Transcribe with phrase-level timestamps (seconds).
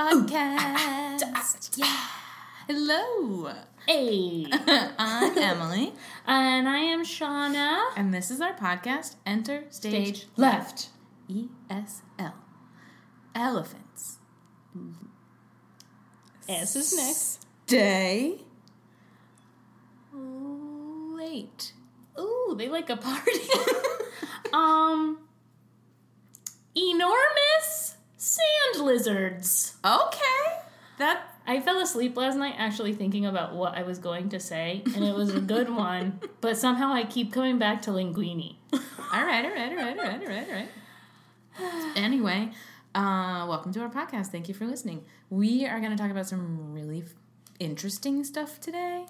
[0.00, 0.32] podcast.
[0.32, 1.56] Ah, ah, ah.
[1.76, 2.06] yeah.
[2.66, 3.52] Hello.
[3.86, 4.46] Hey.
[4.98, 5.92] I'm Emily,
[6.26, 7.90] and I am Seana.
[7.96, 10.88] and this is our podcast, Enter Stage, Stage left.
[11.28, 12.32] ESL.
[13.34, 14.16] Elephants.
[16.48, 17.46] S is next.
[17.66, 18.38] Stay
[20.14, 21.72] late.
[22.18, 23.30] Ooh, they like a party.
[24.52, 25.18] um,
[26.74, 29.76] enormous sand lizards.
[29.82, 30.58] Okay.
[30.98, 34.82] That I fell asleep last night actually thinking about what I was going to say,
[34.94, 38.56] and it was a good one, but somehow I keep coming back to linguini.
[38.72, 41.96] all right, all right, all right, all right, all right, all right.
[41.96, 42.50] Anyway,
[42.94, 44.26] uh, welcome to our podcast.
[44.26, 45.04] Thank you for listening.
[45.30, 47.14] We are going to talk about some really f-
[47.58, 49.06] interesting stuff today.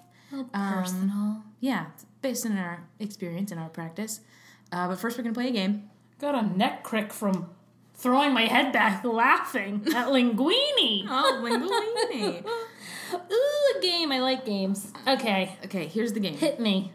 [0.53, 1.43] Personal.
[1.59, 1.87] Yeah,
[2.23, 4.21] based on our experience and our practice.
[4.71, 5.91] Uh, but first, we're going to play a game.
[6.21, 7.51] Got a neck crick from
[8.01, 11.07] throwing my head back laughing at linguini.
[11.09, 12.45] Oh, linguini.
[13.33, 14.13] Ooh, a game.
[14.13, 14.93] I like games.
[15.07, 16.37] Okay, okay, here's the game.
[16.37, 16.93] hit me.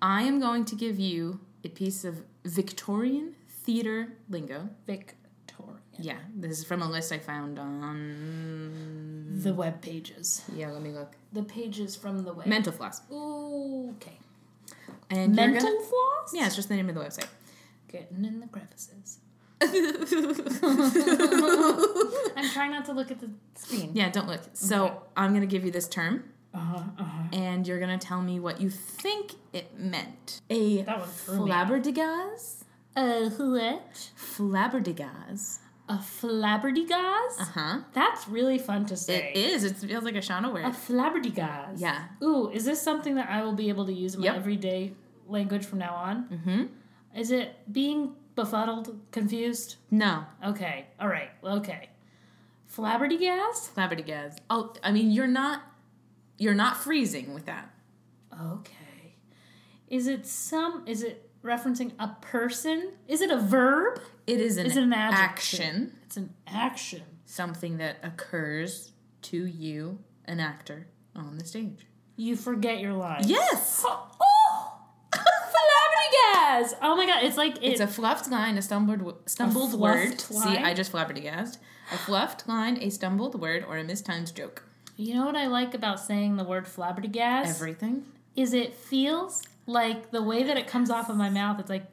[0.00, 4.70] I am going to give you a piece of Victorian theater lingo.
[4.86, 5.78] Victorian.
[6.00, 9.40] Yeah, this is from a list I found on.
[9.42, 10.42] The web pages.
[10.54, 11.12] Yeah, let me look.
[11.32, 12.46] The pages from the web.
[12.46, 13.02] Mental floss.
[13.12, 14.18] Ooh, okay.
[15.10, 16.32] And Mental gonna- floss?
[16.34, 17.26] Yeah, it's just the name of the website.
[17.88, 19.18] Getting in the crevices.
[22.36, 23.90] I'm trying not to look at the screen.
[23.94, 24.40] Yeah, don't look.
[24.52, 24.94] So Okay.
[25.16, 27.22] I'm gonna give you this term, Uh-huh, uh-huh.
[27.32, 30.40] and you're gonna tell me what you think it meant.
[30.50, 31.50] A That one threw me.
[31.50, 32.64] flabberdigaz.
[32.96, 34.10] A what?
[34.16, 35.58] Flabberdigaz.
[35.88, 37.40] A flabberdigaz?
[37.40, 37.78] Uh huh.
[37.94, 39.32] That's really fun to say.
[39.34, 39.64] It is.
[39.64, 40.64] It feels like a Seana word.
[40.66, 41.80] A flabberdigaz.
[41.80, 42.04] Yeah.
[42.22, 44.36] Ooh, is this something that I will be able to use in my Yep.
[44.36, 44.92] everyday
[45.26, 46.24] language from now on?
[46.28, 46.64] Mm-hmm.
[47.18, 49.76] Is it being befuddled, confused?
[49.90, 50.24] No.
[50.44, 51.88] Okay, all right, okay.
[52.74, 53.70] Flabberdigaz?
[53.74, 54.36] Flabberdigaz.
[54.48, 55.62] Oh, I mean, you're not.
[56.38, 57.68] You're not freezing with that.
[58.40, 59.16] Okay.
[59.88, 60.84] Is it some?
[60.86, 62.92] Is it referencing a person?
[63.08, 64.00] Is it a verb?
[64.26, 65.24] It is an, Is it an adjective?
[65.24, 67.02] action, It's an action.
[67.24, 68.92] something that occurs
[69.22, 70.86] to you, an actor,
[71.16, 71.86] on the stage.
[72.16, 73.28] You forget your lines.
[73.28, 73.84] Yes.
[76.40, 76.72] Oh!
[76.82, 80.20] Oh my god, it's like it, It's a fluffed line, a stumbled, stumbled fluffed word.
[80.20, 80.56] See.
[80.56, 81.60] I just flabbergasted.
[81.92, 84.62] A fluffed line, a stumbled word, or a mistimed joke.
[84.96, 87.46] You know what I like about saying the word flabberdigaz?
[87.46, 88.04] Everything.
[88.36, 91.86] Is it feels like the way that it comes off of my mouth, it's like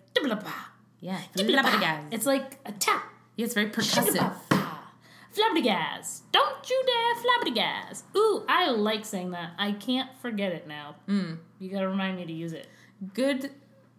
[1.01, 1.19] Yeah.
[1.35, 3.03] dibba-da-ba." It's like a tap.
[3.35, 4.13] Yeah, it's very percussive.
[4.13, 6.01] Dibba-da-ba.
[6.31, 8.03] Don't you dare flabberdigaz.
[8.15, 9.51] Ooh, I like saying that.
[9.57, 10.95] I can't forget it now.
[11.07, 11.37] Mm.
[11.59, 12.67] You gotta remind me to use it.
[13.13, 13.51] Good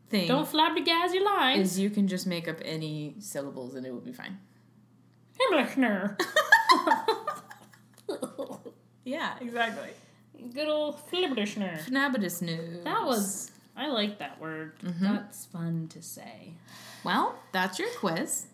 [0.09, 1.73] thing Don't flabberdigaz your lines.
[1.73, 4.39] is you can just make up any syllables and it will be fine.
[5.39, 6.19] Himmlichner.
[9.07, 9.91] Yeah, exactly.
[10.53, 11.79] Good old flabberdigazner.
[11.85, 12.83] Fnabidus.
[12.83, 14.73] That was, I like that word.
[14.81, 15.05] Mm-hmm.
[15.05, 16.55] That's fun to say.
[17.05, 18.47] Well, that's your quiz.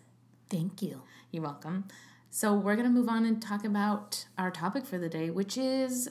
[0.51, 1.01] Thank you.
[1.31, 1.85] You're welcome.
[2.29, 6.07] So we're gonna move on and talk about our topic for the day, which is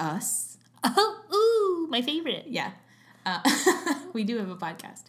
[0.00, 0.58] us.
[0.82, 1.20] Oh,
[1.86, 2.46] ooh, my favorite.
[2.48, 2.72] Yeah.
[3.26, 3.40] Uh,
[4.14, 5.02] we do have a podcast.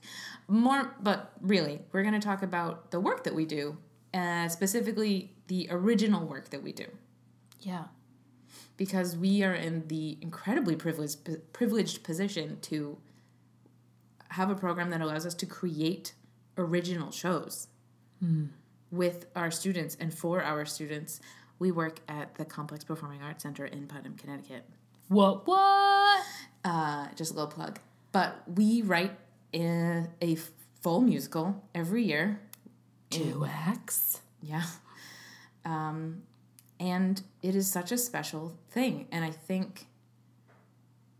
[0.49, 3.77] More, but really, we're going to talk about the work that we do,
[4.13, 6.85] uh, specifically the original work that we do,
[7.61, 7.85] Yeah.
[8.75, 11.19] because we are in the incredibly privileged
[11.53, 12.97] privileged position to
[14.29, 16.13] have a program that allows us to create
[16.57, 17.67] original shows
[18.91, 21.19] with our students and for our students.
[21.59, 24.63] We work at the Complex Performing Arts Center in Putnam, Connecticut.
[25.07, 25.45] What?
[25.47, 26.23] What?
[26.63, 27.79] uh, just a little plug.
[28.17, 29.11] But we write
[29.53, 30.37] a, a
[30.81, 32.41] full musical every year.
[33.11, 34.21] Two acts.
[34.41, 34.63] Yeah.
[35.63, 36.23] Um,
[36.79, 39.05] and it is such a special thing.
[39.11, 39.85] And I think,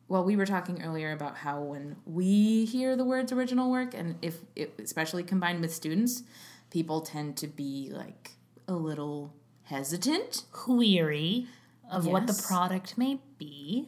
[0.07, 4.16] well, we were talking earlier about how when we hear the words original work, and
[4.24, 6.24] if it, especially combined with students,
[6.72, 8.31] people tend to be like
[8.68, 9.36] a little
[9.66, 11.45] hesitant, Query
[11.92, 13.88] of what the product may be.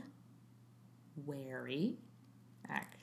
[1.25, 1.97] wary,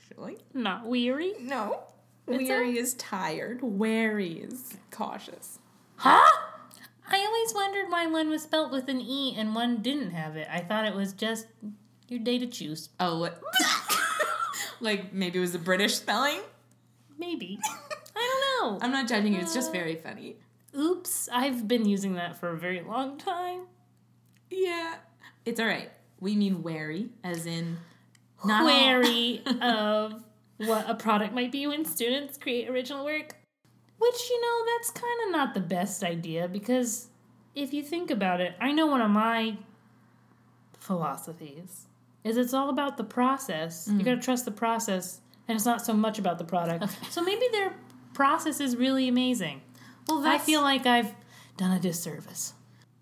[0.07, 0.39] actually.
[0.55, 1.33] Not weary.
[1.41, 1.81] No.
[2.27, 3.61] It's Weary is tired.
[3.63, 5.59] Wary is cautious.
[5.97, 6.43] Huh?
[7.09, 10.49] I always wondered why one was spelt with an E and one didn't have it.
[10.51, 11.47] I thought it was just
[12.09, 12.89] your day to choose.
[12.99, 13.41] Oh, what?
[14.81, 16.41] like maybe it was a British spelling?
[17.17, 17.61] Maybe.
[18.17, 18.85] I don't know.
[18.85, 19.41] I'm not judging you.
[19.41, 20.37] It's just uh, very funny.
[20.77, 23.63] Oops, I've been using that for a very long time.
[24.51, 24.97] Yeah.
[25.45, 25.91] It's all right.
[26.19, 27.79] We mean wary, as in
[28.47, 30.23] not Wary of
[30.59, 33.37] what a product might be when students create original work.
[33.99, 37.09] Which, you know, that's kind of not the best idea because
[37.55, 39.57] if you think about it, I know one of my
[40.79, 41.87] philosophies
[42.23, 43.89] is it's all about the process.
[43.89, 44.05] You mm.
[44.05, 46.85] got to trust the process, and it's not so much about the product.
[47.11, 47.73] So maybe their
[48.15, 49.63] process is really amazing.
[50.09, 51.15] Well, I feel like I've
[51.57, 52.53] done a disservice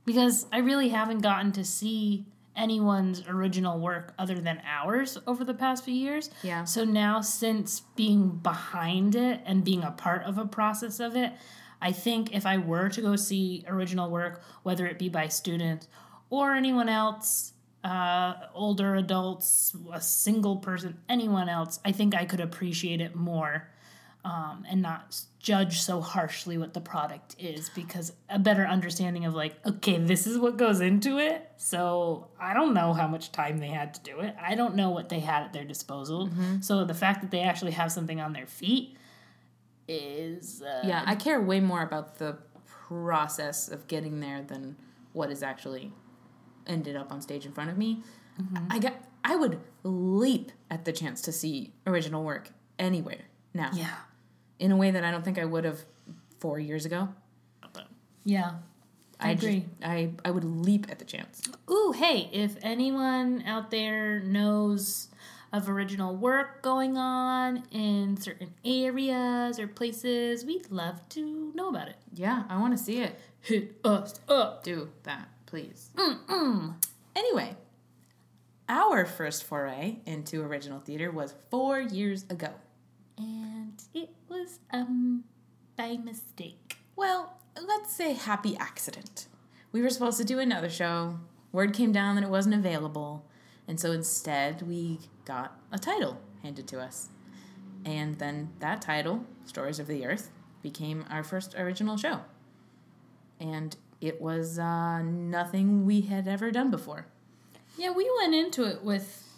[0.04, 2.26] because I really haven't gotten to see
[2.56, 6.30] anyone's original work other than ours over the past few years.
[6.42, 6.64] Yeah.
[6.64, 11.32] So now, since being behind it and being a part of a process of it,
[11.80, 15.88] I think if I were to go see original work, whether it be by students
[16.30, 17.52] or anyone else,
[17.82, 23.68] uh, older adults, a single person, anyone else, I think I could appreciate it more
[24.24, 29.34] um, and not judge so harshly what the product is because a better understanding of
[29.34, 31.50] like okay this is what goes into it.
[31.56, 34.34] So i don't know how much time they had to do it.
[34.40, 36.30] I don't know what they had at their disposal.
[36.60, 38.96] So the fact that they actually have something on their feet
[39.86, 42.38] is uh, Yeah, I care way more about the
[42.88, 44.76] process of getting there than
[45.12, 45.92] what is actually
[46.66, 48.02] ended up on stage in front of me.
[48.70, 53.22] I got I would leap at the chance to see original work anywhere
[53.52, 53.70] now.
[53.74, 53.94] yeah
[54.64, 55.80] In a way that I don't think I would have
[56.40, 57.08] 4 years ago.
[58.24, 58.52] yeah
[59.20, 61.42] i, just- agree I I would leap at the chance.
[61.70, 65.08] Ooh, hey, if anyone out there knows
[65.52, 71.88] of original work going on in certain areas or places, we'd love to know about
[71.88, 71.96] it.
[72.12, 73.12] Yeah, I want to see it.
[73.40, 74.64] Hit us up.
[74.64, 75.90] Do that, please.
[75.96, 76.74] Mm-mm.
[77.14, 77.50] Anyway,
[78.68, 82.50] our first foray into original theater was 4 years ago.
[83.18, 85.24] And it was um
[85.76, 86.78] by mistake.
[86.96, 89.26] Well, let's say happy accident.
[89.72, 91.18] We were supposed to do another show.
[91.52, 93.24] Word came down that it wasn't available.
[93.66, 97.08] And so instead, we got a title handed to us.
[97.84, 100.30] And then that title, Stories of the Earth,
[100.62, 102.20] became our first original show.
[103.40, 107.06] And it was uh, nothing we had ever done before.
[107.76, 109.28] Yeah, we went into it with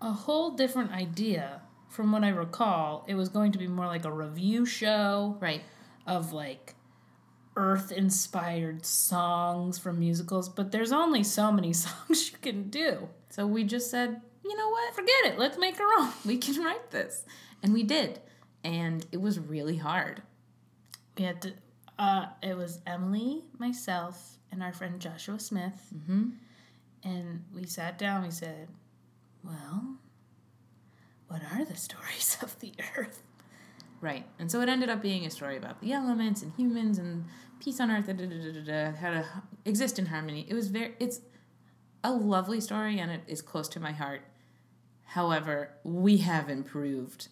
[0.00, 1.62] a whole different idea.
[1.90, 5.36] From what I recall, it was going to be more like a revue show.
[5.40, 5.62] Right.
[6.06, 6.74] of like
[7.56, 13.08] earth inspired songs from musicals, but there's only so many songs you can do.
[13.28, 14.94] So we just said, you know what?
[14.94, 16.12] Forget it, let's make our own.
[16.24, 17.24] We can write this.
[17.62, 18.20] And we did.
[18.64, 20.22] And it was really hard.
[21.18, 21.52] We had to,
[21.98, 25.92] uh, it was Emily, myself, and our friend Joshua Smith.
[25.94, 26.30] Mm-hmm.
[27.02, 28.68] And we sat down, we said,
[29.44, 29.96] well,
[31.30, 33.22] what are the stories of the earth?
[34.00, 34.26] Right.
[34.38, 37.26] And so it ended up being a story about the elements and humans and
[37.60, 39.24] peace on earth da, da, da, how to
[39.64, 40.46] exist in harmony.
[40.48, 41.20] It was very it's
[42.02, 44.22] a lovely story and it is close to my heart.
[45.04, 47.28] However, we have improved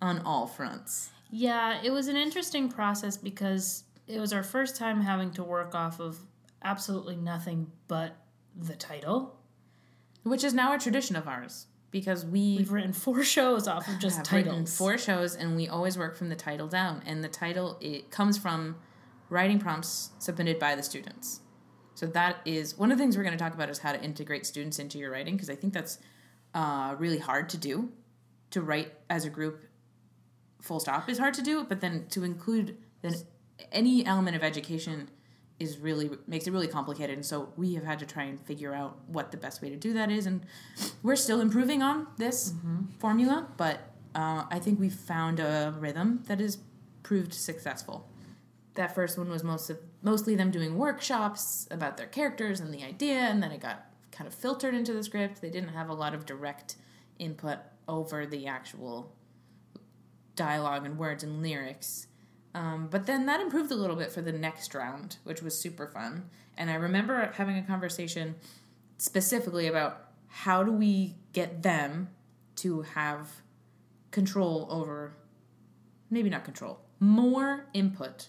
[0.00, 1.10] on all fronts.
[1.30, 5.74] Yeah, it was an interesting process because it was our first time having to work
[5.74, 6.18] off of
[6.62, 8.16] absolutely nothing but
[8.54, 9.38] the title.
[10.24, 14.00] Which is now a tradition of ours because we We've written four shows off of
[14.00, 14.76] just titles.
[14.76, 17.02] four shows and we always work from the title down.
[17.06, 18.76] And the title it comes from
[19.28, 21.40] writing prompts submitted by the students.
[21.94, 24.02] So that is one of the things we're going to talk about is how to
[24.02, 25.98] integrate students into your writing because i think that's
[26.54, 27.92] uh, really hard to do.
[28.50, 29.62] To write as a group
[30.60, 33.14] full stop is hard to do but then to include then
[33.72, 35.08] any element of education
[35.62, 37.16] is really makes it really complicated.
[37.16, 39.76] And so we have had to try and figure out what the best way to
[39.76, 40.26] do that is.
[40.26, 40.44] And
[41.02, 42.54] we're still improving on this
[42.98, 43.80] formula but
[44.14, 46.58] uh, i think we've found a rhythm that has
[47.02, 48.08] proved successful.
[48.74, 52.84] That first one was most of, mostly them doing workshops about their characters and the
[52.84, 55.40] idea and then it got kind of filtered into the script.
[55.40, 56.76] They didn't have a lot of direct
[57.18, 59.12] input over the actual
[60.36, 62.06] dialogue and words and lyrics
[62.54, 65.86] um, but then that improved a little bit for the next round, which was super
[65.86, 66.28] fun.
[66.56, 68.34] And I remember having a conversation
[68.98, 72.08] specifically about how do we get them
[72.56, 73.28] to have
[74.10, 75.14] control over,
[76.10, 78.28] maybe not control, more input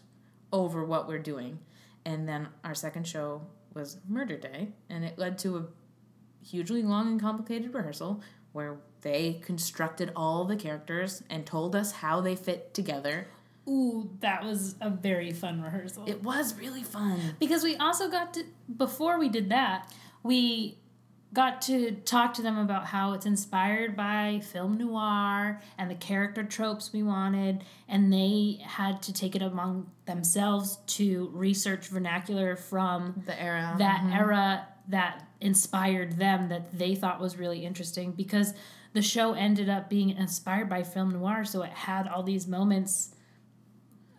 [0.52, 1.60] over what we're doing.
[2.06, 3.42] And then our second show
[3.74, 5.66] was Murder Day, and it led to a
[6.46, 12.22] hugely long and complicated rehearsal where they constructed all the characters and told us how
[12.22, 13.28] they fit together.
[13.68, 16.04] Ooh, that was a very fun rehearsal.
[16.08, 17.36] It was really fun.
[17.40, 18.44] because we also got to
[18.76, 19.92] before we did that,
[20.22, 20.78] we
[21.34, 26.44] got to talk to them about how it's inspired by film noir and the character
[26.44, 33.24] tropes we wanted and they had to take it among themselves to research vernacular from
[33.26, 33.76] The era.
[33.80, 34.14] that mm-hmm.
[34.14, 38.54] era that inspired them that they thought was really interesting because
[38.94, 43.16] the show ended up being inspired by film noir so it had all these moments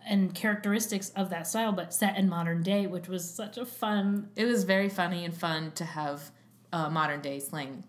[0.07, 4.29] and characteristics of that style, but set in modern day, which was such a fun.
[4.35, 6.31] It was very funny and fun to have
[6.71, 7.83] uh, modern day slang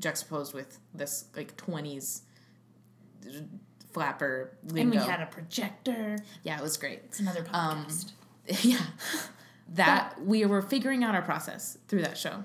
[0.00, 2.22] juxtaposed with this like 20s
[3.92, 4.80] flapper lingo.
[4.80, 6.18] And we had a projector.
[6.42, 7.00] yeah, it was great.
[7.04, 8.12] It's another Um, podcast.
[8.64, 8.78] yeah.
[9.74, 12.44] That we were figuring out our process through that show.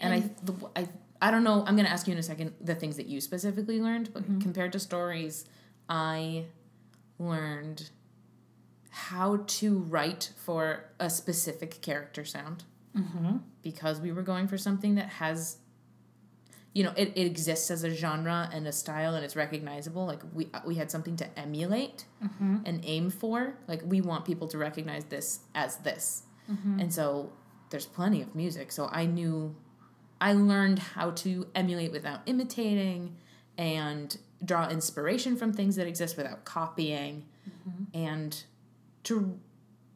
[0.00, 0.88] And, I, the, I,
[1.20, 1.64] I don't know.
[1.66, 4.24] I'm going to ask you in a second the things that you specifically learned, but
[4.40, 5.44] compared to stories,
[5.88, 6.44] I
[7.18, 7.90] learned
[8.96, 12.64] how to write for a specific character sound
[12.96, 13.36] mm-hmm.
[13.62, 15.58] because we were going for something that has
[16.72, 20.20] you know it, it exists as a genre and a style and it's recognizable like
[20.32, 22.56] we we had something to emulate Mm-hmm.
[22.64, 26.80] and aim for like we want people to recognize this as this Mm-hmm.
[26.80, 27.32] and so
[27.70, 29.54] there's plenty of music so i knew
[30.20, 33.16] i learned how to emulate without imitating
[33.58, 37.84] and draw inspiration from things that exist without copying Mm-hmm.
[38.08, 38.44] and
[39.06, 39.38] to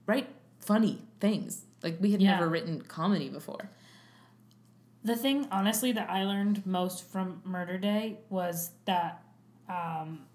[0.07, 0.29] write
[0.61, 2.33] funny things like we had Yeah.
[2.35, 3.71] never written comedy before
[5.03, 9.23] The thing, honestly, that I learned most from Murder Day was that
[9.69, 10.27] um,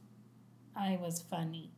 [0.76, 1.70] I was funny.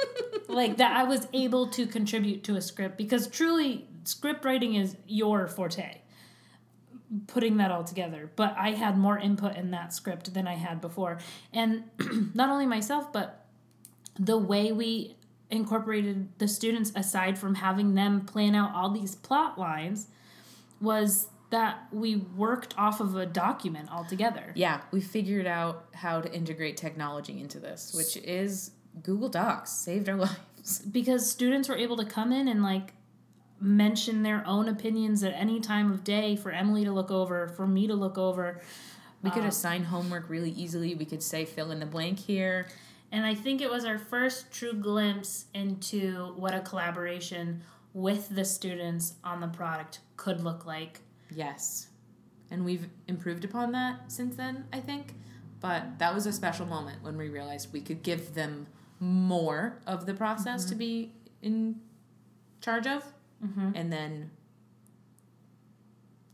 [0.48, 4.96] like that I was able to contribute to a script because truly, script writing is
[5.06, 6.02] your forte.
[7.28, 10.80] Putting that all together, but I had more input in that script than I had
[10.80, 11.18] before,
[11.52, 11.84] and
[12.34, 13.46] not only myself, but
[14.18, 15.16] the way we
[15.50, 20.08] incorporated the students aside from having them plan out all these plot lines
[20.80, 24.50] was that we worked off of a document altogether.
[24.54, 28.72] Yeah, we figured out how to integrate technology into this, which is
[29.02, 30.16] Google Docs saved our
[30.62, 30.80] lives.
[30.80, 32.94] Because students were able to come in and like
[33.60, 37.66] mention their own opinions at any time of day for Emily to look over, for
[37.66, 38.60] me to look over.
[39.22, 40.94] We could Um, assign homework really easily.
[40.94, 42.66] We could say fill in the blank here.
[43.14, 48.44] And I think it was our first true glimpse into what a collaboration with the
[48.44, 51.00] students on the product could look like.
[51.30, 51.90] Yes.
[52.50, 55.14] And we've improved upon that since then, I think.
[55.60, 58.66] But that was a special moment when we realized we could give them
[58.98, 61.76] more of the process to be in
[62.60, 63.04] charge of.
[63.46, 63.70] Mm-hmm.
[63.76, 64.30] And then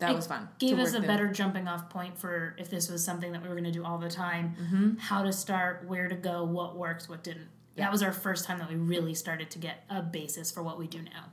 [0.00, 0.48] that It was fun.
[0.58, 1.06] Gave us a them.
[1.06, 3.84] better jumping off point for if this was something that we were going to do
[3.84, 4.98] all the time, Mhm.
[4.98, 7.48] how to start, where to go, what works, what didn't.
[7.76, 7.84] Yeah.
[7.84, 10.78] That was our first time that we really started to get a basis for what
[10.78, 11.26] we do now.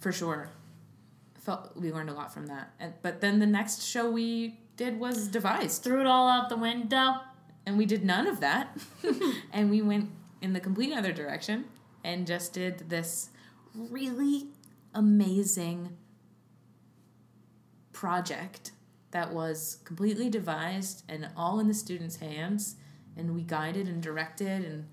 [0.00, 0.50] for sure.
[1.34, 2.72] Felt we learned a lot from that.
[2.78, 6.56] And but then the next show we did was devised, Threw it all out the
[6.56, 7.20] window.
[7.66, 8.76] and we did none of that,
[9.52, 10.10] and we went
[10.42, 11.64] in the complete other direction
[12.04, 13.30] and just did this
[13.74, 14.48] really
[14.94, 15.96] amazing
[18.04, 18.72] project
[19.12, 22.76] that was completely devised and all in the students' hands,
[23.16, 24.86] and we guided and directed and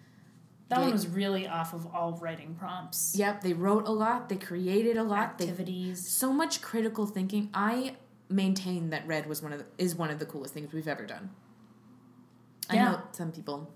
[0.70, 4.38] That one was really off of all writing prompts, yep, they wrote a lot, they
[4.38, 6.08] created a lot, they activities.
[6.08, 7.50] so much critical thinking.
[7.54, 7.96] I
[8.30, 11.06] maintain that Red was one of the, is one of the coolest things we've ever
[11.06, 11.32] done.
[12.70, 13.74] I know some people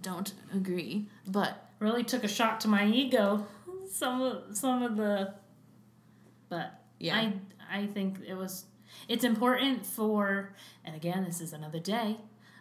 [0.00, 3.46] don't agree, but Really took a shot to my ego.
[3.88, 5.34] Some of some of the,
[6.48, 7.32] but yeah, I
[7.70, 8.64] I think it was
[9.08, 12.16] it's important for and again this is another day,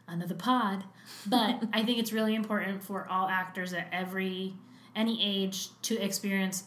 [0.07, 0.83] another pod,
[1.25, 4.53] but I think it's really important for all actors at every
[4.95, 6.63] any age to experience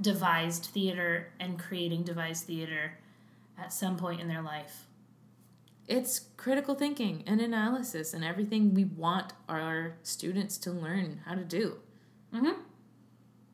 [0.00, 2.98] devised theater and creating devised theater
[3.58, 4.86] at some point in their life.
[5.86, 11.44] it's critical thinking and analysis and everything we want our students to learn how to
[11.44, 11.76] do.
[12.32, 12.56] Mhm.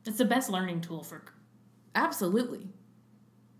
[0.07, 1.23] It's the best learning tool for
[1.95, 2.69] Absolutely.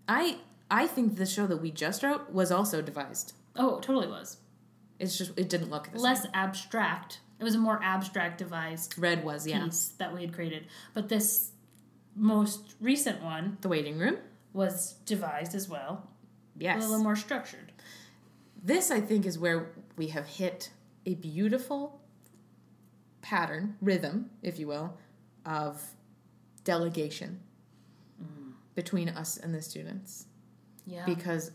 [0.07, 0.39] I
[0.71, 3.33] I think the show that we just wrote was also devised.
[3.57, 4.37] Oh, it totally was.
[4.99, 7.19] It's just it didn't look Less abstract.
[7.39, 9.65] It was a more abstract devised Red was yeah.
[9.65, 10.67] piece that we had created.
[10.93, 11.51] But this
[12.15, 14.17] most recent one The waiting room.
[14.53, 16.07] was devised as well,
[16.57, 16.83] Yes.
[16.83, 17.71] a little more structured.
[18.63, 20.69] This, I think, is where we have hit
[21.05, 21.99] a beautiful
[23.21, 24.97] pattern, rhythm, if you will,
[25.45, 25.81] of
[26.63, 27.39] delegation
[28.21, 28.53] mm.
[28.75, 30.27] between us and the students.
[30.85, 31.05] Yeah.
[31.05, 31.51] Because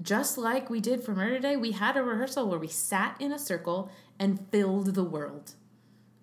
[0.00, 3.32] just like we did for Murder Day, we had a rehearsal where we sat in
[3.32, 5.54] a circle and filled the world.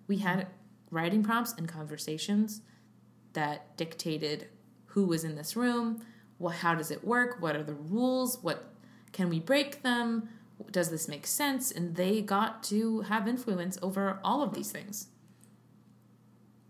[0.06, 0.48] We had
[0.90, 2.62] writing prompts and conversations
[3.32, 4.48] that dictated
[4.86, 6.04] who was in this room,
[6.38, 8.72] what, how does it work, what are the rules, what
[9.12, 10.28] can we break them,
[10.70, 15.06] does this make sense, and they got to have influence over all of these things.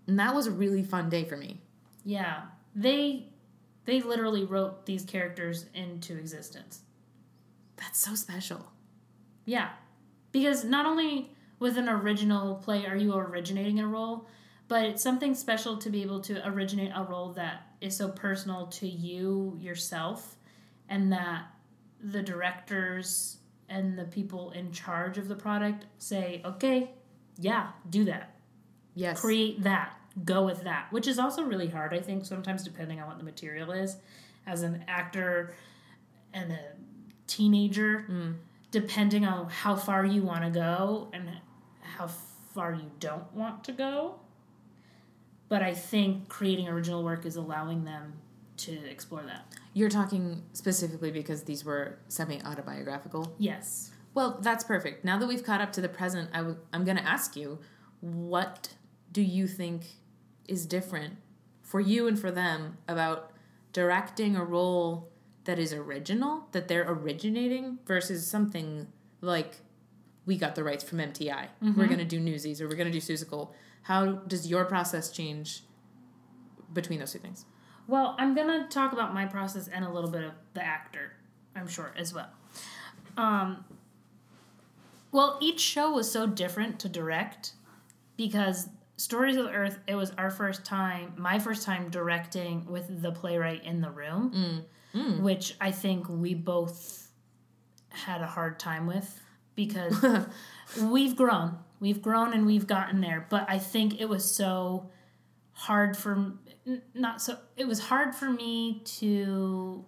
[0.07, 1.61] And that was a really fun day for me.
[2.05, 2.43] yeah.
[2.75, 3.29] They
[3.84, 6.80] they literally wrote these characters into existence.
[7.76, 8.66] That's so special.
[9.44, 9.70] Yeah.
[10.32, 14.28] Because not only with an original play are you originating a role,
[14.68, 18.66] but it's something special to be able to originate a role that is so personal
[18.68, 20.37] to you yourself
[20.88, 21.46] and that
[22.02, 26.90] the directors and the people in charge of the product say okay
[27.38, 28.34] yeah do that
[28.94, 29.20] Yes.
[29.20, 33.07] create that go with that which is also really hard i think sometimes depending on
[33.07, 33.97] what the material is.
[34.47, 35.55] As an actor
[36.33, 36.59] and a
[37.26, 38.35] teenager mm.
[38.71, 41.31] depending on how far you want to go and
[41.83, 42.09] how
[42.55, 44.17] far you don't want to go.
[45.49, 48.14] But i think creating original work is allowing them
[48.59, 49.47] to explore that.
[49.73, 53.35] You're talking specifically because these were semi autobiographical.
[53.38, 53.93] yes.
[54.12, 55.05] Well, that's perfect.
[55.05, 57.61] Now that we've caught up to the present, i w- I'm going to ask you
[58.00, 58.75] what
[59.12, 59.85] do you think
[60.50, 61.14] is different
[61.62, 63.33] for you and for them about
[63.73, 65.09] directing a role
[65.45, 68.88] that is original, that they're originating, versus something
[69.21, 69.57] like
[70.26, 71.47] we got the rights from MTI.
[71.76, 73.50] We're going to do Newsies or we're going to do Seussical.
[73.83, 75.62] How does your process change
[76.73, 77.45] between those two things?
[77.90, 81.12] Well, I'm gonna talk about my process and a little bit of the actor,
[81.57, 82.28] I'm sure as well.
[83.16, 83.64] Um,
[85.11, 87.54] well, each show was so different to direct
[88.16, 88.69] because
[89.00, 89.78] Stories of the Earth.
[89.87, 94.66] It was our first time, my first time directing with the playwright in the room,
[94.95, 95.00] mm.
[95.00, 95.21] Mm.
[95.23, 97.09] which I think we both
[97.88, 99.19] had a hard time with
[99.54, 100.04] because
[100.83, 103.26] we've grown, we've grown, and we've gotten there.
[103.30, 104.90] But I think it was so
[105.52, 106.33] hard for
[106.95, 109.83] not so it was hard for me to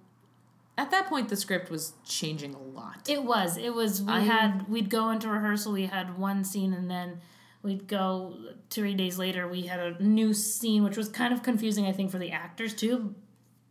[0.78, 3.08] At that point, the script was changing a lot.
[3.10, 6.72] it was it was we I- had we'd go into rehearsal we had one scene
[6.72, 7.20] and then
[7.62, 8.36] we'd go
[8.70, 12.10] three days later we had a new scene which was kind of confusing i think
[12.10, 13.14] for the actors too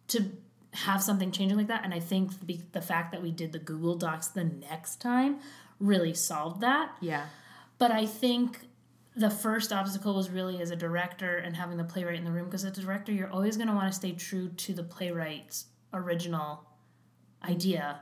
[0.07, 0.31] to
[0.73, 3.59] have something changing like that and i think the, the fact that we did the
[3.59, 5.37] google docs the next time
[5.79, 7.25] really solved that yeah.
[7.79, 8.59] but I think
[9.15, 12.45] the first obstacle was really as a director and having the playwright in the room
[12.45, 15.65] because as a director you're always going to want to stay true to the playwright's
[15.93, 16.63] original
[17.43, 17.99] idea.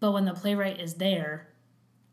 [0.00, 1.48] But when the playwright is there,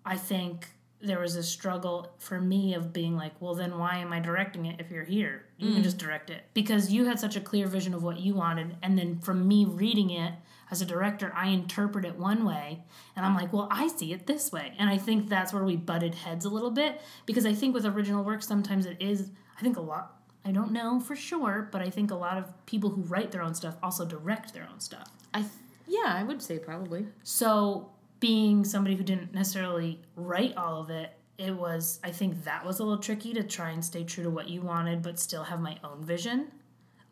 [0.05, 0.67] I think
[1.01, 4.65] there was a struggle for me of being like, well, then why am I directing
[4.65, 5.45] it if you're here?
[5.57, 5.83] You can mm.
[5.83, 6.43] just direct it.
[6.53, 8.75] Because you had such a clear vision of what you wanted.
[8.81, 10.33] And then from me reading it
[10.71, 12.83] as a director, I interpret it one way.
[13.15, 14.73] And I'm like, well, I see it this way.
[14.79, 16.99] And I think that's where we butted heads a little bit.
[17.27, 20.71] Because I think with original work, sometimes it is, I think a lot, I don't
[20.71, 23.77] know for sure, but I think a lot of people who write their own stuff
[23.83, 25.09] also direct their own stuff.
[25.33, 25.51] I th-
[25.87, 27.07] yeah, I would say probably.
[27.23, 32.65] So, being somebody who didn't necessarily write all of it, it was, I think that
[32.65, 35.43] was a little tricky to try and stay true to what you wanted, but still
[35.43, 36.47] have my own vision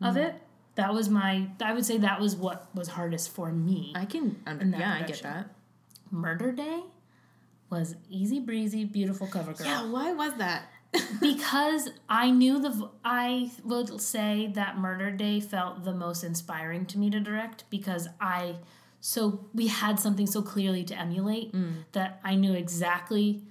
[0.02, 0.28] of mm.
[0.28, 0.34] it.
[0.74, 3.92] That was my, I would say that was what was hardest for me.
[3.96, 5.50] I can that yeah, I get that.
[6.10, 6.82] Murder Day
[7.70, 9.66] was easy breezy, beautiful cover girl.
[9.66, 10.64] Yeah, why was that?
[11.20, 16.98] because I knew the I would say that Murder Day felt the most inspiring to
[16.98, 18.56] me to direct because I
[19.06, 21.74] so we had something so clearly to emulate mm.
[21.92, 23.44] that I knew exactly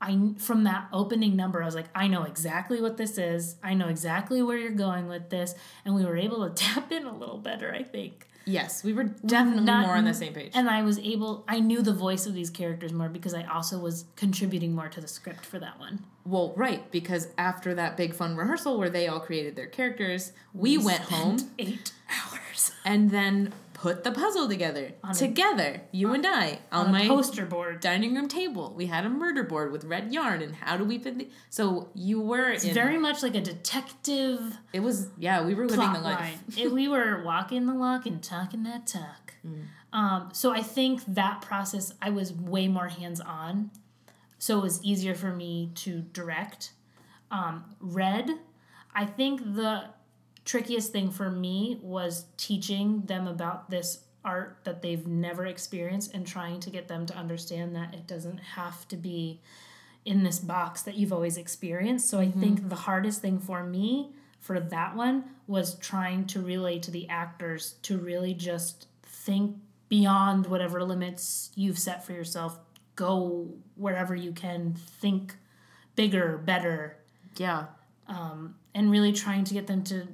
[0.00, 3.54] I from that opening number I was like I know exactly what this is.
[3.62, 7.06] I know exactly where you're going with this and we were able to tap in
[7.06, 8.26] a little better, I think.
[8.46, 10.50] yes, we were definitely Not- more on the same page.
[10.54, 13.78] And I was able I knew the voice of these characters more because I also
[13.78, 16.00] was contributing more to the script for that one.
[16.24, 20.76] well, right, because after that big fun rehearsal where they all created their characters, we
[20.76, 22.72] went home 8 hours.
[22.84, 27.44] and then put the puzzle together together, you and I, on, on my a poster
[27.44, 27.80] board.
[27.80, 28.72] dining room table.
[28.74, 31.18] We had a murder board with red yarn, and how do we fit?
[31.18, 32.72] The, so you were It's in.
[32.72, 34.40] very much like a detective
[34.72, 36.40] it was yeah, we were living the life.
[36.56, 39.34] It- we were walking the walk and talking that talk.
[39.46, 39.64] Mm.
[39.92, 43.70] Um, so I think that process, I was way more hands on.
[44.38, 46.72] So it was easier for me to direct.
[47.30, 48.30] Um, Red,
[48.94, 49.84] I think the
[50.46, 56.26] trickiest thing for me was teaching them about this art that they've never experienced and
[56.26, 59.40] trying to get them to understand that it doesn't have to be
[60.04, 62.08] in this box that you've always experienced.
[62.08, 62.68] So I think mm-hmm.
[62.68, 67.74] the hardest thing for me for that one was trying to relay to the actors
[67.82, 69.56] to really just think
[69.88, 72.58] beyond whatever limits you've set for yourself.
[72.94, 75.34] Go wherever you can, think
[75.96, 76.98] bigger, better,
[77.36, 77.66] Yeah,
[78.06, 80.06] um, and really trying to get them to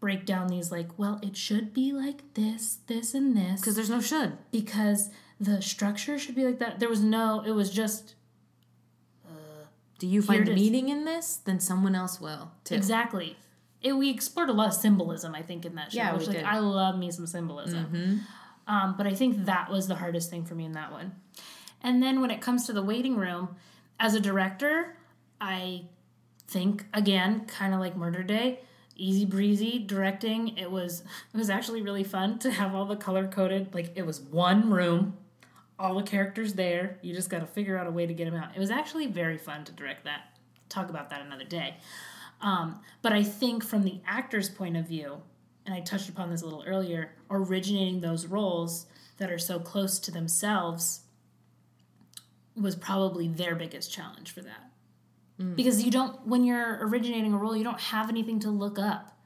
[0.00, 3.90] break down these like, well, it should be like this, this, and this because there's
[3.90, 4.38] no should.
[4.50, 6.78] because the structure should be like that.
[6.80, 8.14] There was no, it was just
[9.98, 11.36] Do you find meaning in this?
[11.44, 12.74] Then someone else will too.
[12.74, 13.36] exactly.
[13.80, 15.98] It, we explored a lot of symbolism, I think, in that show.
[15.98, 16.44] Yeah, which we like did.
[16.44, 18.22] I love me some symbolism.
[18.66, 21.12] Um, but I think that was the hardest thing for me in that one.
[21.80, 23.54] And then when it comes to the waiting room,
[24.00, 24.96] as a director,
[25.40, 25.84] I
[26.48, 28.60] think again, kind of like Murder Day,
[28.98, 30.58] easy breezy directing.
[30.58, 33.74] It was it was actually really fun to have all the color coded.
[33.74, 35.16] Like it was one room,
[35.78, 36.98] all the characters there.
[37.00, 38.54] You just got to figure out a way to get them out.
[38.54, 40.38] It was actually very fun to direct that.
[40.68, 41.76] Talk about that another day.
[42.40, 45.22] Um, but I think from the actor's point of view,
[45.64, 48.86] and I touched upon this a little earlier, originating those roles
[49.18, 51.00] that are so close to themselves
[52.56, 54.67] was probably their biggest challenge for that.
[55.40, 55.56] Mm.
[55.56, 59.18] Because you don't, when you're originating a role, you don't have anything to look up.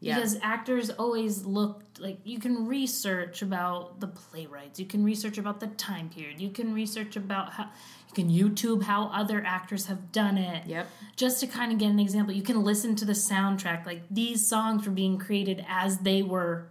[0.00, 0.16] Yeah.
[0.16, 5.60] Because actors always look like you can research about the playwrights, you can research about
[5.60, 7.70] the time period, you can research about how
[8.08, 10.66] you can YouTube how other actors have done it.
[10.66, 10.88] Yep.
[11.14, 13.86] Just to kind of get an example, you can listen to the soundtrack.
[13.86, 16.66] Like these songs were being created as they were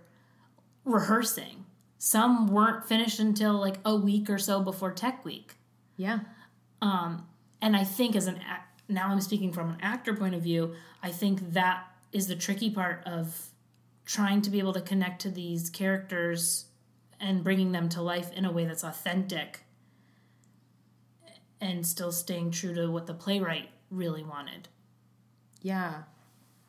[0.84, 1.66] rehearsing.
[2.00, 5.54] Some weren't finished until like a week or so before Tech Week.
[5.96, 6.20] Yeah.
[6.82, 7.28] Um,
[7.62, 8.42] and I think as an
[8.92, 12.70] now I'm speaking from an actor point of view, I think that is the tricky
[12.70, 13.48] part of
[14.06, 16.66] trying to be able to connect to these characters
[17.20, 19.62] and bringing them to life in a way that's authentic
[21.62, 24.68] and still staying true to what the playwright really wanted.
[25.62, 26.04] Yeah.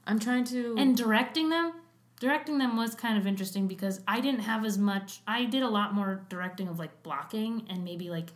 [0.06, 1.72] I'm trying to And directing them,
[2.20, 5.68] directing them was kind of interesting because I didn't have as much I did a
[5.68, 8.28] lot more directing of like blocking and maybe like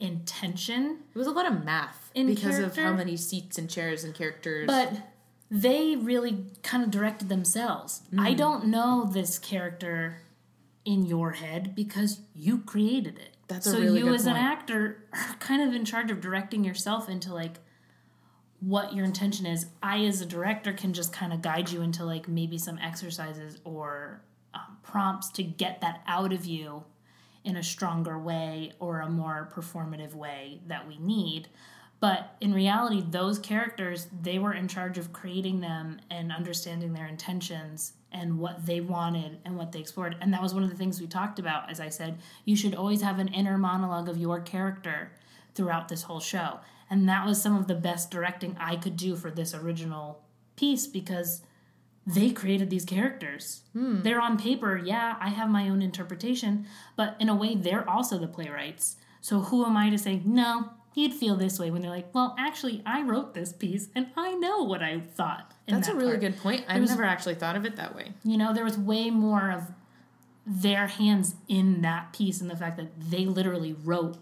[0.00, 0.98] intention.
[1.14, 4.14] It was a lot of math because character, of how many seats and chairs and
[4.14, 4.66] characters.
[4.66, 4.92] But
[5.50, 8.02] they really kind of directed themselves.
[8.12, 8.20] Mm.
[8.20, 10.22] I don't know this character
[10.84, 13.36] in your head because you created it.
[13.48, 14.36] That's so really you as point.
[14.36, 17.58] an actor are kind of in charge of directing yourself into like
[18.60, 19.66] what your intention is.
[19.82, 23.58] I as a director can just kind of guide you into like maybe some exercises
[23.64, 24.22] or
[24.54, 26.84] um, prompts to get that out of you
[27.48, 31.48] in a stronger way or a more performative way that we need.
[31.98, 37.06] But in reality, those characters, they were in charge of creating them and understanding their
[37.06, 40.16] intentions and what they wanted and what they explored.
[40.20, 41.70] And that was one of the things we talked about.
[41.70, 45.10] As I said, you should always have an inner monologue of your character
[45.54, 46.60] throughout this whole show.
[46.90, 50.22] And that was some of the best directing I could do for this original
[50.54, 51.40] piece because
[52.08, 53.62] they created these characters.
[53.74, 54.00] Hmm.
[54.00, 56.66] They're on paper, yeah, I have my own interpretation,
[56.96, 58.96] but in a way, they're also the playwrights.
[59.20, 62.34] So who am I to say, no, you'd feel this way when they're like, well,
[62.38, 65.52] actually, I wrote this piece and I know what I thought.
[65.66, 66.20] That's that a really part.
[66.20, 66.64] good point.
[66.66, 68.14] I've was, never actually thought of it that way.
[68.24, 69.70] You know, there was way more of
[70.46, 74.16] their hands in that piece and the fact that they literally wrote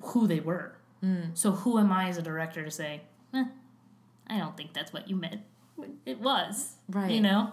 [0.00, 0.76] who they were.
[1.04, 1.36] Mm.
[1.36, 3.02] So who am I as a director to say,
[3.34, 3.44] eh,
[4.26, 5.42] I don't think that's what you meant
[6.06, 7.10] it was right.
[7.10, 7.52] you know?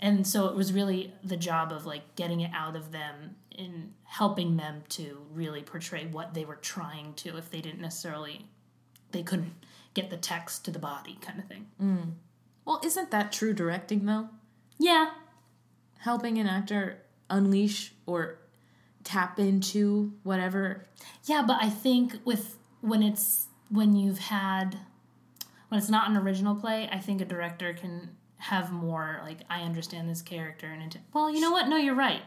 [0.00, 3.92] And so it was really the job of like getting it out of them and
[4.04, 8.46] helping them to really portray what they were trying to if they didn't necessarily
[9.10, 9.54] they couldn't
[9.94, 11.66] get the text to the body kind of thing.
[11.82, 12.12] Mm.
[12.64, 14.28] well isn't that true directing though?
[14.78, 15.10] Yeah.
[15.98, 18.38] Helping an actor unleash or
[19.04, 20.86] tap into whatever
[21.24, 24.76] yeah but i think with when it's when you've had
[25.68, 29.62] when it's not an original play, I think a director can have more like I
[29.62, 30.98] understand this character and into.
[31.12, 31.68] Well, you know what?
[31.68, 32.22] No, you're right.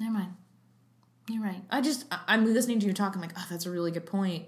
[0.00, 0.34] Never mind.
[1.28, 1.62] You're right.
[1.70, 3.14] I just I'm listening to you talk.
[3.14, 4.46] I'm like, oh, that's a really good point.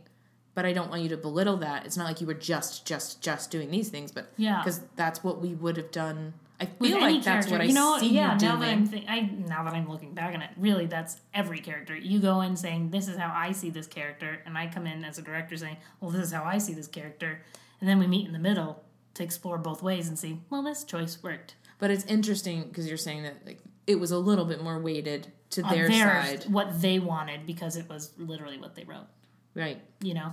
[0.54, 1.84] But I don't want you to belittle that.
[1.84, 5.24] It's not like you were just just just doing these things, but yeah, because that's
[5.24, 6.34] what we would have done.
[6.60, 9.04] I feel like that's what I you know, see yeah, you now That I'm th-
[9.08, 11.96] I now that I'm looking back on it, really, that's every character.
[11.96, 15.04] You go in saying, "This is how I see this character," and I come in
[15.04, 17.40] as a director saying, "Well, this is how I see this character."
[17.84, 20.84] and then we meet in the middle to explore both ways and see, well, this
[20.84, 21.54] choice worked.
[21.78, 25.30] But it's interesting because you're saying that like it was a little bit more weighted
[25.50, 29.06] to their, their side, what they wanted, because it was literally what they wrote.
[29.54, 29.82] Right.
[30.00, 30.32] You know,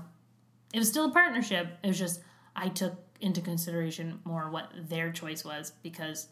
[0.73, 1.67] it was still a partnership.
[1.84, 2.21] It was just
[2.55, 6.27] I took into consideration more what their choice was because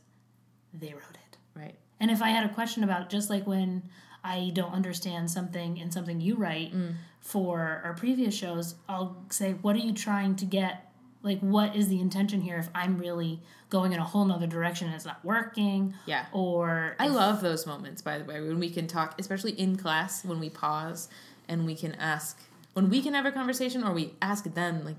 [0.73, 1.37] they wrote it.
[1.55, 1.75] Right.
[1.99, 3.83] And if I had a question about just like when
[4.23, 6.93] I don't understand something in something you write mm.
[7.21, 10.89] for our previous shows, I'll say, what are you trying to get
[11.21, 14.87] like what is the intention here if i'm really going in a whole nother direction
[14.87, 18.69] and it's not working yeah or i love those moments by the way when we
[18.69, 21.09] can talk especially in class when we pause
[21.47, 22.39] and we can ask
[22.73, 24.95] when we can have a conversation or we ask them like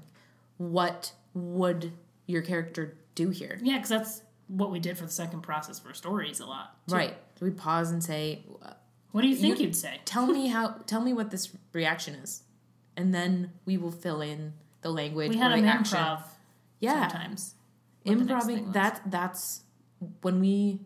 [0.59, 1.93] what would
[2.27, 5.95] your character do here yeah because that's what we did for the second process for
[5.95, 6.95] stories a lot too.
[6.95, 8.45] right so we pause and say
[9.13, 12.15] what do you think you, would say tell me how tell me what this reaction
[12.15, 12.43] is
[12.97, 15.31] and then we will fill in the language.
[15.31, 16.23] We had an improv.
[16.81, 17.55] Yeah, sometimes
[18.05, 18.73] improving.
[18.73, 19.63] That that's
[20.23, 20.81] when we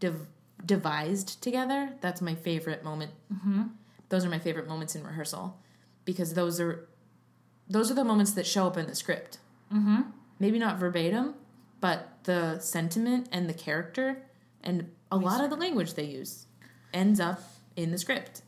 [0.00, 0.26] dev-
[0.64, 1.90] devised together.
[2.00, 3.12] That's my favorite moment.
[3.32, 3.62] Mm-hmm.
[4.08, 5.60] Those are my favorite moments in rehearsal
[6.04, 6.88] because those are
[7.68, 9.38] those are the moments that show up in the script.
[9.72, 10.02] Mm-hmm.
[10.38, 11.34] Maybe not verbatim,
[11.80, 14.22] but the sentiment and the character
[14.62, 16.46] and a lot of the language they use
[16.92, 17.40] ends up
[17.76, 18.42] in the script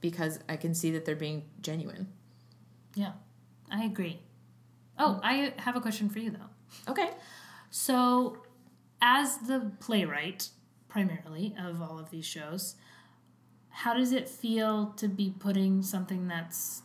[0.00, 2.08] because I can see that they're being genuine.
[2.94, 3.12] Yeah,
[3.70, 4.20] I agree.
[4.98, 6.92] Oh, I have a question for you though.
[6.92, 7.10] Okay.
[7.70, 8.38] So,
[9.02, 10.48] as the playwright,
[10.88, 12.76] primarily of all of these shows,
[13.68, 16.82] how does it feel to be putting something that's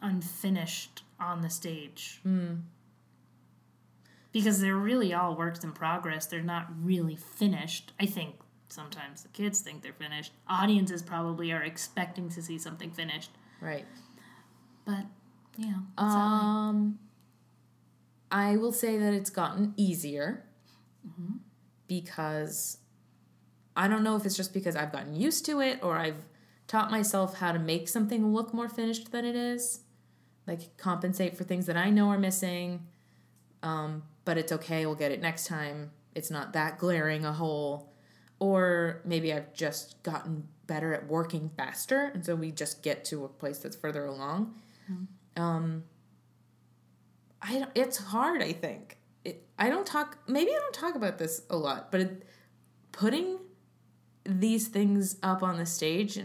[0.00, 2.20] unfinished on the stage?
[4.32, 6.26] Because they're really all works in progress.
[6.26, 7.92] They're not really finished.
[7.98, 8.36] I think
[8.68, 10.32] sometimes the kids think they're finished.
[10.48, 13.30] Audiences probably are expecting to see something finished.
[13.60, 13.86] Right.
[14.84, 15.06] But,
[15.56, 15.74] yeah.
[15.98, 16.06] like?
[16.06, 16.98] Um,
[18.30, 20.44] I will say that it's gotten easier
[21.88, 22.78] because
[23.76, 26.24] I don't know if it's just because I've gotten used to it or I've
[26.68, 29.80] taught myself how to make something look more finished than it is.
[30.46, 32.86] Like compensate for things that I know are missing.
[33.64, 35.90] Um, but it's okay, we'll get it next time.
[36.14, 37.92] It's not that glaring a hole.
[38.38, 43.24] Or maybe I've just gotten better at working faster, and so we just get to
[43.24, 44.54] a place that's further along.
[45.36, 45.84] Um,
[47.42, 48.42] I don't, it's hard.
[48.42, 50.18] I think it, I don't talk.
[50.26, 52.22] Maybe I don't talk about this a lot, but it,
[52.92, 53.38] putting
[54.24, 56.18] these things up on the stage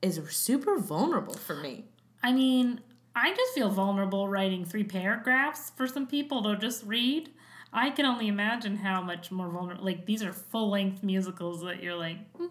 [0.00, 1.84] is super vulnerable for me.
[2.22, 2.80] I mean,
[3.20, 7.30] I just feel vulnerable writing three paragraphs for some people to just read.
[7.72, 9.84] I can only imagine how much more vulnerable.
[9.84, 12.50] Like these are full length musicals that you're like, "Mm,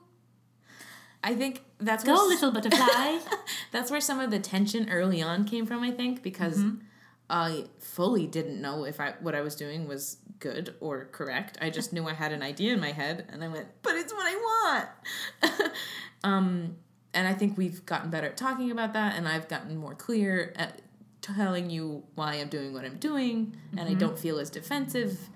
[1.23, 3.19] I think that's go where little butterfly.
[3.71, 5.82] that's where some of the tension early on came from.
[5.84, 6.84] I think because Mm-hmm.
[7.30, 11.58] I fully didn't know if I what I was doing was good or correct.
[11.60, 14.13] I just knew I had an idea in my head, and I went, "But it's
[14.13, 15.71] what I want."
[16.23, 16.77] um,
[17.17, 20.53] and I think we've gotten better at talking about that, and I've gotten more clear
[20.56, 20.82] at
[21.21, 25.30] telling you why I'm doing what I'm doing, and I don't feel as defensive.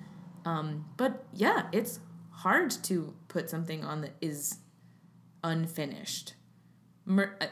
[0.46, 4.60] Um, but yeah, it's hard to put something on that is
[5.44, 6.36] unfinished.
[7.06, 7.48] Mur- uh,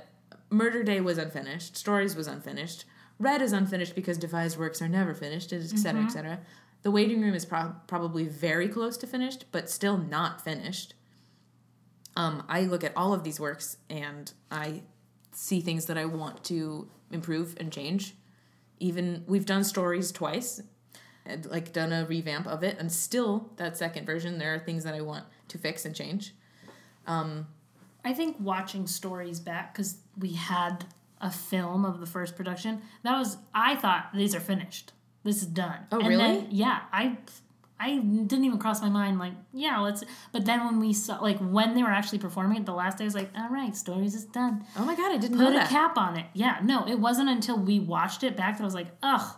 [0.50, 1.76] Murder Day was unfinished.
[1.76, 2.86] Stories was unfinished.
[3.18, 6.40] Red is unfinished because devised works are never finished, et cetera, et cetera.
[6.84, 10.94] The Waiting Room is pro- probably very close to finished, but still not finished.
[12.16, 14.82] Um, I look at all of these works and I
[15.32, 18.16] see things that I want to improve and change.
[18.80, 20.62] Even we've done stories twice,
[21.46, 24.94] like done a revamp of it, and still that second version, there are things that
[24.94, 26.34] I want to fix and change.
[28.04, 30.86] I think watching stories back because we had
[31.22, 32.82] a film of the first production.
[33.04, 34.94] That was I thought these are finished.
[35.24, 35.80] This is done.
[35.92, 36.24] Oh, and really?
[36.24, 37.18] Then, yeah, I
[37.80, 40.04] I didn't even cross my mind like yeah let's.
[40.32, 43.06] But then when we saw like when they were actually performing it, the last day
[43.06, 44.66] I was like all right, stories is done.
[44.78, 45.70] Oh my god, I didn't Put a that.
[45.70, 46.26] cap on it.
[46.34, 49.36] Yeah, no, it wasn't until we watched it back that I was like ugh.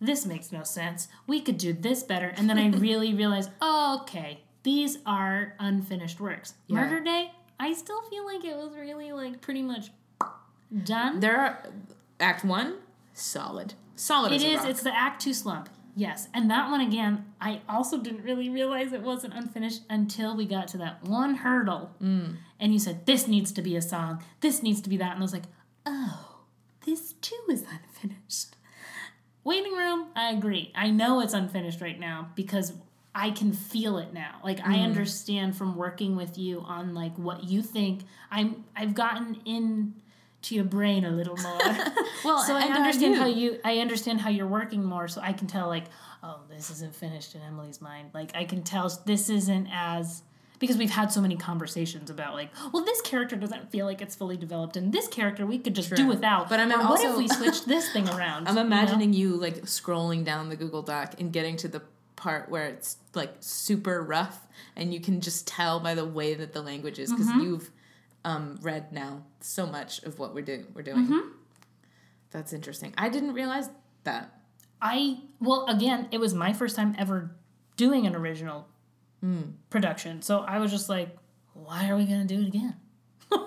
[0.00, 1.06] This makes no sense.
[1.28, 2.32] We could do this better.
[2.36, 6.54] And then I really realized, oh, okay, these are unfinished works.
[6.66, 6.80] Yeah.
[6.80, 7.30] Murder Day,
[7.60, 9.90] I still feel like it was really like pretty much
[10.84, 11.20] done.
[11.20, 11.62] There are
[12.18, 12.78] Act One,
[13.14, 14.32] solid, solid.
[14.32, 14.64] It as a is.
[14.64, 15.68] It's the Act Two slump.
[15.94, 17.26] Yes, and that one again.
[17.40, 21.90] I also didn't really realize it wasn't unfinished until we got to that one hurdle,
[22.00, 22.36] Mm.
[22.58, 24.22] and you said this needs to be a song.
[24.40, 25.44] This needs to be that, and I was like,
[25.84, 26.40] oh,
[26.86, 28.56] this too is unfinished.
[29.44, 30.06] Waiting room.
[30.16, 30.72] I agree.
[30.74, 32.72] I know it's unfinished right now because
[33.14, 34.36] I can feel it now.
[34.42, 34.84] Like I Mm.
[34.84, 38.04] understand from working with you on like what you think.
[38.30, 38.64] I'm.
[38.74, 39.94] I've gotten in
[40.42, 41.60] to your brain a little more.
[42.24, 45.20] Well, so I and I understand how you I understand how you're working more so
[45.20, 45.86] I can tell like
[46.22, 48.10] oh this isn't finished in Emily's mind.
[48.14, 50.22] Like I can tell this isn't as
[50.60, 54.14] because we've had so many conversations about like well this character doesn't feel like it's
[54.14, 56.48] fully developed and this character we could just do without.
[56.48, 58.66] But I'm Or what if we switched this thing around I'm you know?
[58.66, 61.82] imagining you like scrolling down the Google Doc and getting to the
[62.22, 66.52] part where it's like super rough, and you can just tell by the way that
[66.52, 67.40] the language is because mm-hmm.
[67.40, 67.70] you've
[68.24, 70.66] um, read now so much of what we're doing.
[70.74, 71.22] We're doing.
[72.30, 72.94] That's interesting.
[72.96, 73.68] I didn't realize
[74.04, 74.38] that.
[74.80, 77.36] I well again it was my first time ever
[77.76, 78.66] doing an original
[79.20, 79.42] Hmm.
[79.70, 81.16] production so I was just like
[81.54, 82.74] why are we gonna do it again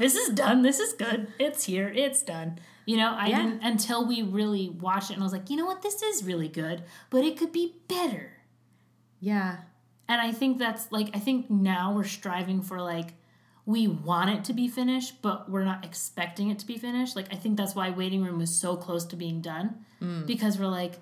[0.00, 3.42] this is done this is good it's here it's done you know I Yeah.
[3.42, 6.24] didn't until we really watched it and I was like you know what this is
[6.24, 8.32] really good but it could be better
[9.20, 9.58] Yeah.
[10.08, 13.14] and I think that's like I think now we're striving for like
[13.66, 17.16] we want it to be finished, but we're not expecting it to be finished.
[17.16, 20.26] Like I think that's why waiting room was so close to being done mm.
[20.26, 20.94] because we're like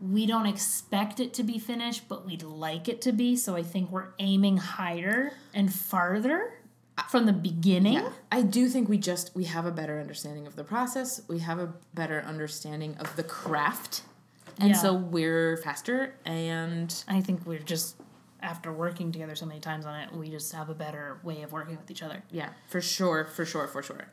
[0.00, 3.36] we don't expect it to be finished, but we'd like it to be.
[3.36, 6.52] So I think we're aiming higher and farther.
[7.08, 7.94] from the beginning.
[7.94, 11.22] Yeah, I do think we just we have a better understanding of the process.
[11.26, 14.02] We have a better understanding of the craft,
[14.60, 14.76] and Yeah.
[14.76, 16.14] so we're faster.
[16.24, 17.96] And I think we're just
[18.44, 21.52] after working together so many times on it, we just have a better way of
[21.52, 22.22] working with each other.
[22.30, 24.08] yeah, for sure, for sure, for sure.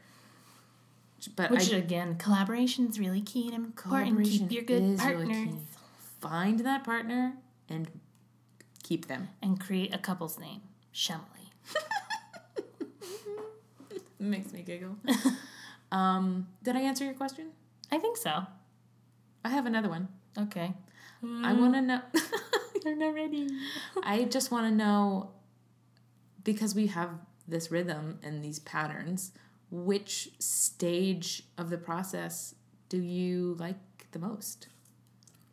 [1.36, 4.26] But Which I, again, collaboration is really key and important.
[4.26, 5.54] Keep your good partners really.
[6.20, 7.34] Find that partner
[7.70, 7.88] and
[8.82, 9.30] keep them.
[9.42, 10.62] and create a couple's name,
[10.94, 11.52] Shemley.
[14.20, 14.98] makes me giggle.
[15.92, 17.50] um, did I answer your question?
[17.92, 18.46] I think so.
[19.44, 20.08] I have another one.
[20.38, 20.74] Okay.
[21.24, 22.02] I want to know.
[22.84, 23.48] They're not ready.
[24.04, 25.32] I just want to know
[26.44, 27.10] because we have
[27.48, 29.32] this rhythm and these patterns,
[29.70, 32.56] which stage of the process
[32.90, 33.78] do you like
[34.12, 34.68] the most?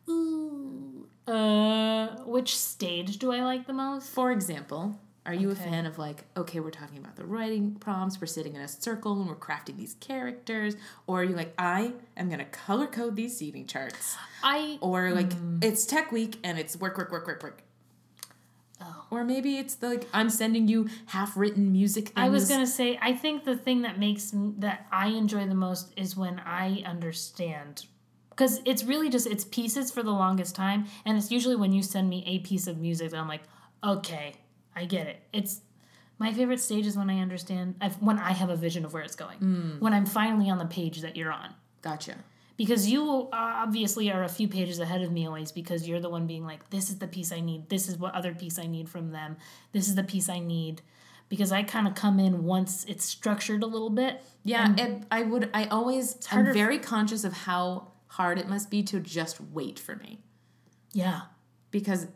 [0.09, 1.07] Ooh.
[1.27, 4.09] Uh, which stage do I like the most?
[4.09, 5.61] For example, are you Okay.
[5.61, 8.67] a fan of like, okay, we're talking about the writing prompts, we're sitting in a
[8.67, 10.75] circle and we're crafting these characters?
[11.07, 14.15] Or are you like, I am going to color code these seating charts?
[14.43, 15.63] I Or like, mm.
[15.63, 17.63] it's tech week and it's work, work, work, work, work.
[18.81, 19.05] Oh.
[19.11, 22.13] Or maybe it's the, like, I'm sending you half written music things.
[22.15, 25.91] I was gonna say I think the thing that makes that I enjoy the most
[25.97, 27.85] is when I understand
[28.29, 31.83] because it's really just it's pieces for the longest time and it's usually when you
[31.83, 33.43] send me a piece of music that I'm like
[33.83, 34.35] okay
[34.75, 35.21] I get it.
[35.33, 35.61] It's
[36.17, 39.03] my favorite stage is when I understand I've, when I have a vision of where
[39.03, 39.39] it's going.
[39.39, 39.79] Mm.
[39.79, 41.53] When I'm finally on the page that you're on.
[41.81, 42.15] Gotcha.
[42.57, 46.27] because you obviously are a few pages ahead of me always because you're the one
[46.27, 47.69] being like this is the piece i need.
[47.69, 49.37] This is what other piece i need from them.
[49.71, 50.81] This is the piece i need.
[51.29, 55.21] Because i kind of come in once it's structured a little bit Yeah, it, I
[55.23, 55.49] would.
[55.53, 56.17] I always.
[56.31, 60.19] I'm very conscious of how hard it must be to just wait for me.
[60.91, 61.21] Yeah.
[61.71, 62.07] Because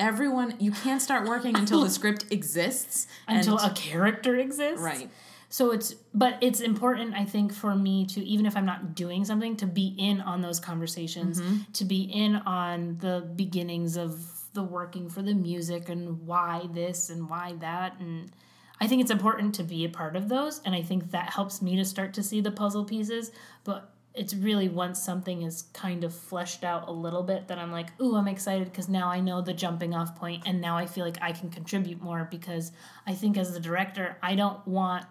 [0.00, 5.08] everyone you can't start working until the script exists until a character exists right.
[5.48, 9.24] so it's but it's important i think for me to even if i'm not doing
[9.24, 11.58] something to be in on those conversations mm-hmm.
[11.72, 17.10] to be in on the beginnings of the working for the music and why this
[17.10, 18.32] and why that and
[18.80, 21.60] i think it's important to be a part of those and i think that helps
[21.60, 23.30] me to start to see the puzzle pieces
[23.64, 27.70] but it's really once something is kind of fleshed out a little bit that i'm
[27.70, 30.84] like ooh i'm excited because now i know the jumping off point and now i
[30.86, 32.72] feel like i can contribute more because
[33.06, 35.04] i think as the director i don't want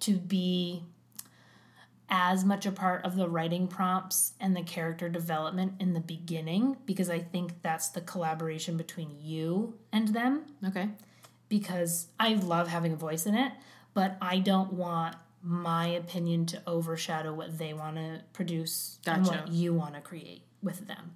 [0.00, 0.82] to be
[2.10, 6.74] as much a part of the writing prompts and the character development in the beginning
[6.86, 10.88] because I think that's the collaboration between you and them Okay.
[11.50, 13.52] because I love having a voice in it,
[13.92, 19.48] but I don't want my opinion to overshadow what they want to produce and what
[19.48, 21.12] you want to create with them.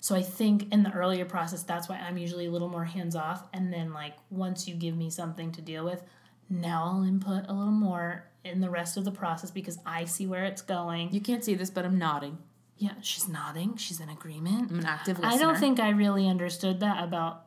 [0.00, 3.14] So I think in the earlier process, that's why I'm usually a little more hands
[3.14, 3.46] off.
[3.52, 6.02] And then, like, once you give me something to deal with,
[6.48, 10.26] now I'll input a little more in the rest of the process because I see
[10.26, 11.12] where it's going.
[11.12, 12.38] You can't see this, but I'm nodding.
[12.78, 13.76] Yeah, she's nodding.
[13.76, 14.70] She's in agreement.
[14.70, 15.34] I'm an active listener.
[15.34, 17.44] I don't think I really understood that about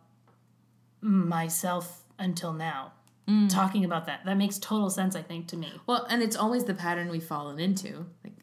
[1.02, 2.93] myself until now.
[3.28, 3.50] Mm.
[3.50, 5.16] Talking about that, that makes total sense.
[5.16, 5.72] I think to me.
[5.88, 8.06] Well, and it's always the pattern we've fallen into.
[8.24, 8.34] Like,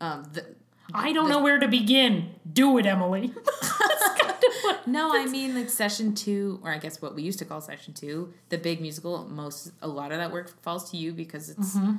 [0.00, 0.44] um, the,
[0.92, 2.30] I don't know where to begin.
[2.52, 3.32] Do it, Emily.
[3.44, 7.22] That's kind of what- no, I mean like session two, or I guess what we
[7.22, 9.24] used to call session two, the big musical.
[9.28, 11.96] Most a lot of that work falls to you because it's Mm-hmm.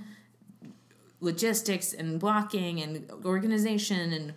[1.21, 4.33] logistics and blocking and organization and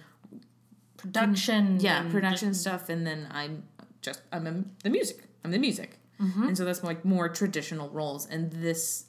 [0.97, 1.79] production.
[1.81, 3.65] yeah and production stuff and then i'm
[4.03, 6.45] just i'm the music i'm the music Mm-hmm.
[6.49, 9.07] and so that's like more traditional roles and this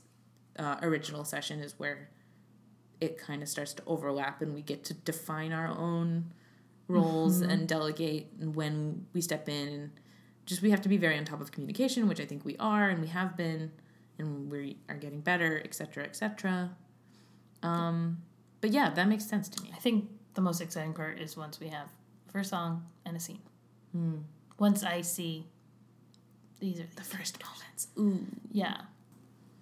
[0.58, 2.10] uh, original session is where
[3.00, 6.34] it kind of starts to overlap and we get to define our own
[6.88, 7.50] roles Mm-hmm.
[7.52, 9.92] and delegate and when we step in and
[10.46, 12.90] just we have to be very on top of communication which i think we are
[12.90, 13.72] and we have been
[14.18, 16.72] and we are getting better etc etc
[17.62, 18.18] um
[18.62, 21.60] but yeah that makes sense to me I think the most exciting part is once
[21.60, 21.88] we have
[22.32, 23.42] first song and a scene.
[23.92, 24.18] Hmm.
[24.58, 25.46] Once I see
[26.64, 28.78] these are the first moments ooh Yeah.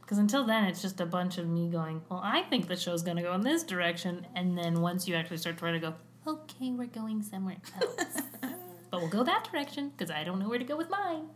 [0.02, 3.02] Because until then, it's just a bunch of me going, well, I think the show's
[3.02, 4.28] going to go in this direction.
[4.36, 5.94] And then once you actually start trying to go,
[6.28, 8.17] okay, we're going somewhere else.
[8.92, 11.30] but we'll go that direction because I don't know where to go with mine.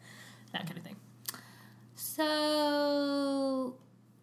[0.52, 0.98] That kind of thing.
[1.96, 3.78] So,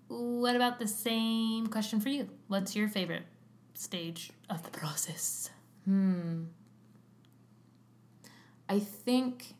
[0.09, 2.29] what about the same question for you?
[2.49, 3.25] What's your favorite
[3.73, 5.49] stage of the process?
[5.87, 6.45] Hmm.
[8.69, 9.55] I think,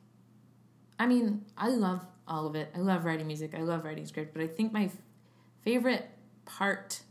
[0.99, 2.71] I mean, I love all of it.
[2.75, 3.55] I love writing music.
[3.57, 4.33] I love writing script.
[4.35, 4.97] But I think my f-
[5.63, 6.09] favorite
[6.45, 7.03] part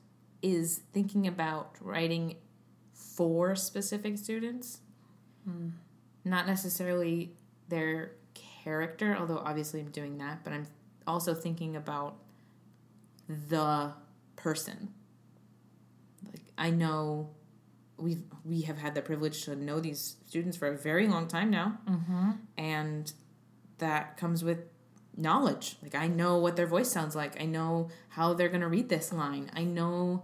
[0.42, 2.36] is thinking about writing
[2.94, 4.80] for specific students,
[6.24, 7.34] not necessarily
[7.70, 8.14] their
[8.64, 9.16] character.
[9.20, 10.68] Although obviously I'm doing that, but I'm
[11.06, 12.16] also thinking about
[13.28, 13.94] the
[14.36, 14.90] person.
[16.26, 17.30] Like I know
[17.98, 21.50] we we have had the privilege to know these students for a very long time
[21.50, 22.32] now, Mm-hmm.
[22.58, 23.12] and
[23.82, 24.60] that comes with
[25.18, 25.76] knowledge.
[25.84, 27.40] Like I know what their voice sounds like.
[27.42, 29.52] I know how they're gonna read this line.
[29.54, 30.24] I know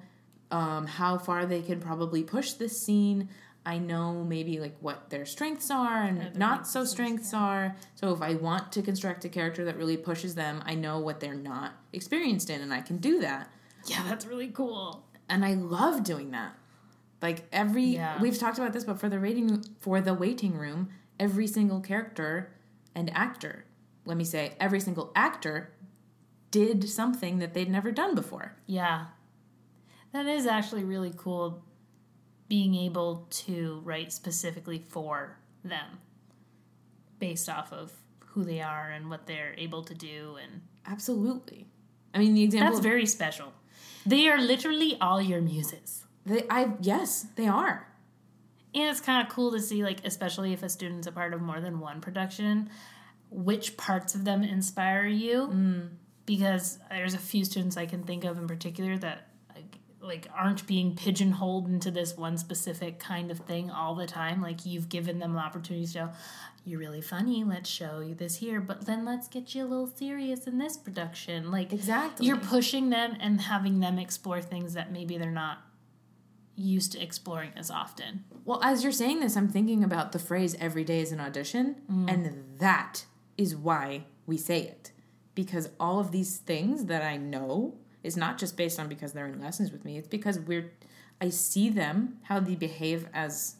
[0.49, 3.29] um, how far they can probably push this scene.
[3.65, 7.75] I know maybe like what their strengths are and their not so strengths are.
[7.95, 11.19] So if I want to construct a character that really pushes them, I know what
[11.19, 13.51] they're not experienced in, and I can do that.
[13.85, 15.03] Yeah, that's really cool.
[15.27, 16.55] And I love doing that.
[17.21, 18.21] Like every Yeah.
[18.21, 20.87] we've talked about this, but for the rating for the waiting room,
[21.19, 22.51] every single character
[22.97, 23.63] and actor,
[24.05, 25.71] let me say, every single actor
[26.49, 28.57] did something that they'd never done before.
[28.65, 29.05] Yeah.
[30.13, 31.63] That is actually really cool
[32.49, 35.99] being able to write specifically for them
[37.19, 41.67] based off of who they are and what they're able to do and Absolutely.
[42.13, 43.53] I mean, the example that's very special.
[44.05, 46.05] They are literally all your muses.
[46.25, 47.86] they, I yes, they are.
[48.77, 51.41] And it's kind of cool to see, like, especially if a student's a part of
[51.41, 52.69] more than one production,
[53.31, 55.49] which parts of them inspire you.
[55.51, 55.89] Mm.
[56.27, 59.29] Because there's a few students I can think of in particular that
[60.01, 64.41] like, aren't being pigeonholed into this one specific kind of thing all the time.
[64.41, 66.09] Like you've given them the opportunity to show,
[66.65, 67.43] you're really funny.
[67.43, 70.77] Let's show you this here, but then let's get you a little serious in this
[70.77, 71.51] production.
[71.51, 72.27] Like Exactly.
[72.27, 75.59] you're pushing them and having them explore things that maybe they're not
[76.57, 78.25] used to exploring as often.
[78.43, 81.75] Well, as you're saying this, I'm thinking about the phrase every day is an audition,
[81.89, 82.11] mm.
[82.11, 83.05] and that
[83.37, 84.91] is why we say it.
[85.35, 89.27] Because all of these things that I know is not just based on because they're
[89.27, 90.71] in lessons with me, it's because we're
[91.19, 93.55] I see them, how they behave as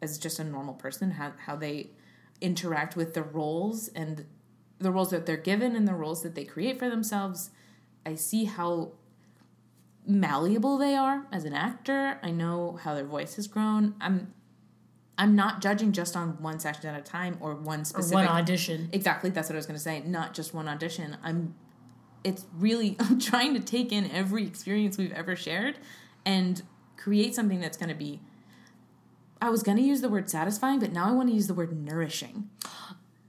[0.00, 1.90] as just a normal person, how how they
[2.40, 4.24] interact with the roles and
[4.78, 7.50] the roles that they're given and the roles that they create for themselves.
[8.06, 8.92] I see how
[10.08, 12.18] malleable they are as an actor.
[12.22, 13.94] I know how their voice has grown.
[14.00, 14.32] I'm
[15.20, 18.28] I'm not judging just on one section at a time or one Or specific one
[18.28, 18.88] audition.
[18.92, 20.00] Exactly, that's what I was going to say.
[20.00, 21.16] Not just one audition.
[21.22, 21.54] I'm
[22.24, 25.76] it's really I'm trying to take in every experience we've ever shared
[26.24, 26.62] and
[26.96, 28.20] create something that's going to be
[29.40, 31.54] I was going to use the word satisfying, but now I want to use the
[31.54, 32.50] word nourishing.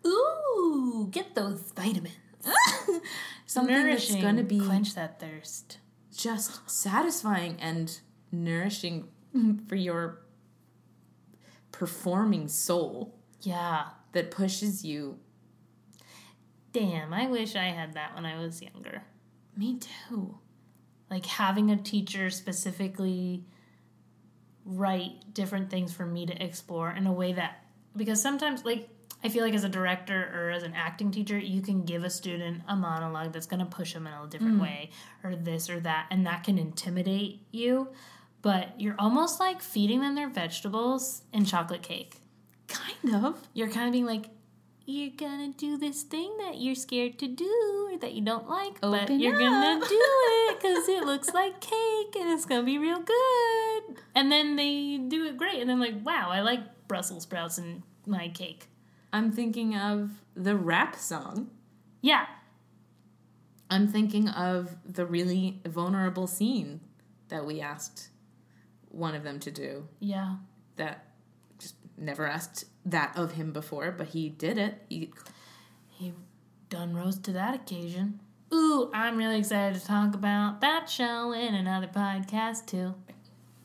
[0.08, 2.16] Ooh, get those vitamins.
[3.46, 4.14] Something Nourishing.
[4.16, 5.78] that's going to be quench that thirst.
[6.16, 8.00] Just satisfying and
[8.32, 9.08] nourishing
[9.68, 10.22] for your
[11.72, 13.86] performing soul Yeah.
[14.14, 15.20] that pushes you.
[16.72, 19.04] Damn, I wish I had that when I was younger.
[19.58, 20.38] Me too.
[21.10, 23.46] Like having a teacher specifically
[24.66, 27.64] write different things for me to explore in a way that
[27.96, 28.88] because sometimes like
[29.24, 32.10] I feel like as a director or as an acting teacher, you can give a
[32.10, 34.62] student a monologue that's going to push them in a different mm.
[34.62, 34.92] way
[35.24, 37.90] or this or that and that can intimidate you,
[38.42, 42.16] but you're almost like feeding them their vegetables and chocolate cake.
[42.68, 43.48] Kind of.
[43.54, 44.26] you're kind of being like,
[44.86, 48.82] you're gonna do this thing that you're scared to do or that you don't like,
[48.82, 53.00] but you're gonna do it because it looks like cake and it's gonna be real
[53.00, 53.98] good.
[54.16, 57.84] And then they do it great, and then like, wow, I like Brussels sprouts and
[58.08, 58.69] my cake.
[59.12, 61.50] I'm thinking of the rap song.
[62.02, 62.26] Yeah,
[63.70, 66.82] I'm thinking of the really vulnerable scene
[67.30, 68.10] that we asked
[68.90, 70.38] one of them to do yeah.
[70.78, 71.06] that
[71.60, 74.82] just never asked that of him before, but he did it.
[74.90, 75.12] He,
[75.90, 76.14] He
[76.70, 78.20] done rose to that occasion.
[78.52, 82.96] Ooh, I'm really excited to talk about that show in another podcast too.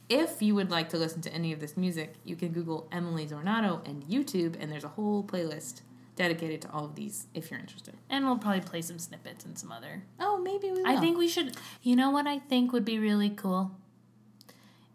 [0.08, 3.26] If you would like to listen to any of this music, you can Google Emily
[3.26, 5.80] Zornato and YouTube, and there's a whole playlist
[6.16, 7.94] dedicated to all of these if you're interested.
[8.08, 10.86] And we'll probably play some snippets and some other Oh, maybe we will.
[10.86, 11.56] I think we should.
[11.82, 13.72] You know what I think would be really cool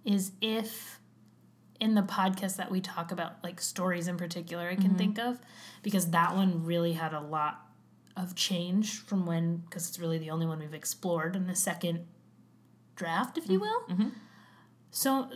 [0.05, 0.99] is if
[1.79, 4.97] in the podcast that we talk about, like stories in particular, I can mm-hmm.
[4.97, 5.39] think of,
[5.81, 7.65] because that one really had a lot
[8.17, 12.05] of change from when, because it's really the only one we've explored in the second
[12.95, 13.95] draft, if you mm-hmm.
[13.95, 13.95] will.
[13.95, 14.09] Mm-hmm.
[14.91, 15.29] So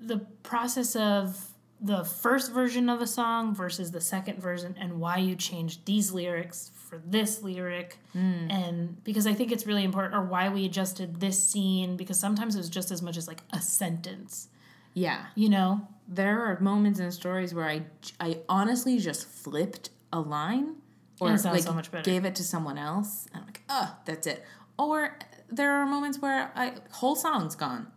[0.00, 1.48] the process of
[1.80, 6.10] the first version of a song versus the second version and why you changed these
[6.12, 8.48] lyrics for this lyric hmm.
[8.50, 12.54] and because i think it's really important or why we adjusted this scene because sometimes
[12.54, 14.48] it was just as much as like a sentence
[14.94, 15.26] Yeah.
[15.34, 17.82] you know There are moments in stories where I,
[18.20, 20.76] I honestly just flipped a line
[21.20, 22.04] or it like so much better.
[22.08, 23.26] gave it to someone else.
[23.32, 24.44] And I'm like, oh, that's it.
[24.78, 25.18] Or
[25.50, 27.88] there are moments where I whole song's gone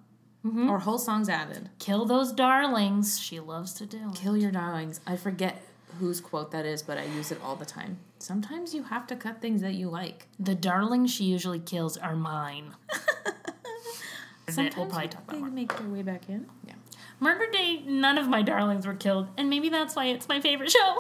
[0.46, 0.70] Mm-hmm.
[0.70, 1.70] or whole songs added.
[1.80, 4.16] kill those darlings she loves to do it.
[4.16, 5.02] Kill your darlings.
[5.06, 5.62] I forget
[6.00, 7.98] whose quote that is, but I use it all the time.
[8.20, 10.28] Sometimes you have to cut things that you like.
[10.40, 12.74] The darlings she usually kills are mine.
[14.48, 15.50] Sometimes we'll probably talk about they more.
[15.50, 16.48] make their way back in.
[16.66, 16.74] Yeah.
[17.20, 20.72] Murder Day, none of my darlings were killed, and maybe that's why it's my favorite
[20.72, 21.00] show.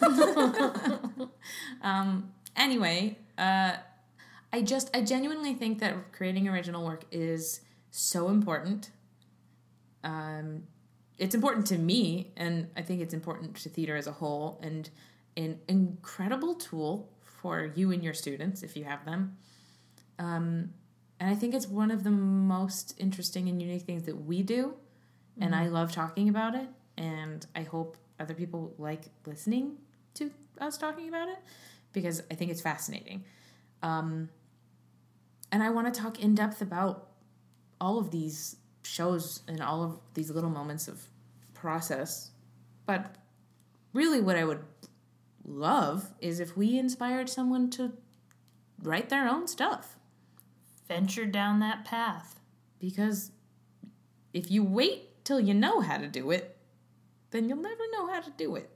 [1.82, 3.74] Um, anyway, uh,
[4.52, 7.60] I just I genuinely think that creating original work is
[7.98, 8.90] so important.
[10.04, 10.64] Um,
[11.18, 14.88] it's important to me, and I think it's important to theater as a whole, and
[15.36, 19.36] an incredible tool for you and your students if you have them.
[20.18, 20.74] Um,
[21.20, 24.74] and I think it's one of the most interesting and unique things that we do,
[25.40, 26.68] and I love talking about it.
[26.96, 29.76] And I hope other people like listening
[30.14, 30.30] to
[30.60, 31.38] us talking about it
[31.92, 33.24] because I think it's fascinating.
[33.82, 34.28] Um,
[35.50, 37.07] and I want to talk in depth about
[37.80, 41.08] all of these shows and all of these little moments of
[41.54, 42.30] process.
[42.86, 43.16] But
[43.92, 44.62] really, what I would
[45.44, 47.92] love is if we inspired someone to
[48.82, 49.96] write their own stuff.
[50.86, 52.40] Venture down that path.
[52.78, 53.32] Because
[54.32, 56.56] if you wait till you know how to do it,
[57.30, 58.70] then you'll never know how to do it.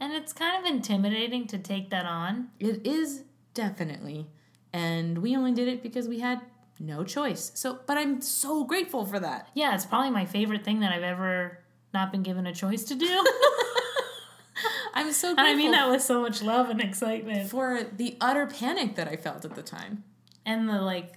[0.00, 2.48] And it's kind of intimidating to take that on.
[2.58, 3.24] It is
[3.54, 4.28] definitely.
[4.72, 6.40] And we only did it because we had
[6.82, 7.52] no choice.
[7.54, 9.48] So, but I'm so grateful for that.
[9.54, 11.58] Yeah, it's probably my favorite thing that I've ever
[11.94, 13.06] not been given a choice to do.
[14.94, 17.48] I'm so and I mean that with so much love and excitement.
[17.50, 20.04] for the utter panic that I felt at the time.
[20.44, 21.14] And the like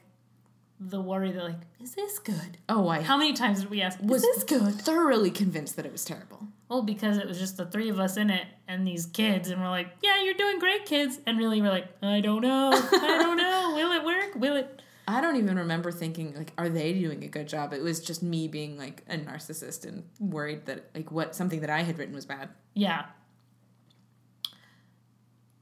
[0.79, 2.57] the worry that like, is this good?
[2.69, 4.75] Oh, I How many times did we ask, was is this good?
[4.75, 6.47] thoroughly convinced that it was terrible.
[6.69, 9.61] Well, because it was just the three of us in it and these kids, and
[9.61, 11.19] we're like, yeah, you're doing great, kids.
[11.27, 12.71] And really, we're like, I don't know.
[12.73, 13.73] I don't know.
[13.75, 14.35] Will it work?
[14.35, 14.81] Will it?
[15.07, 17.73] I don't even remember thinking like, are they doing a good job?
[17.73, 21.69] It was just me being like a narcissist and worried that like what something that
[21.69, 22.49] I had written was bad.
[22.73, 23.05] Yeah.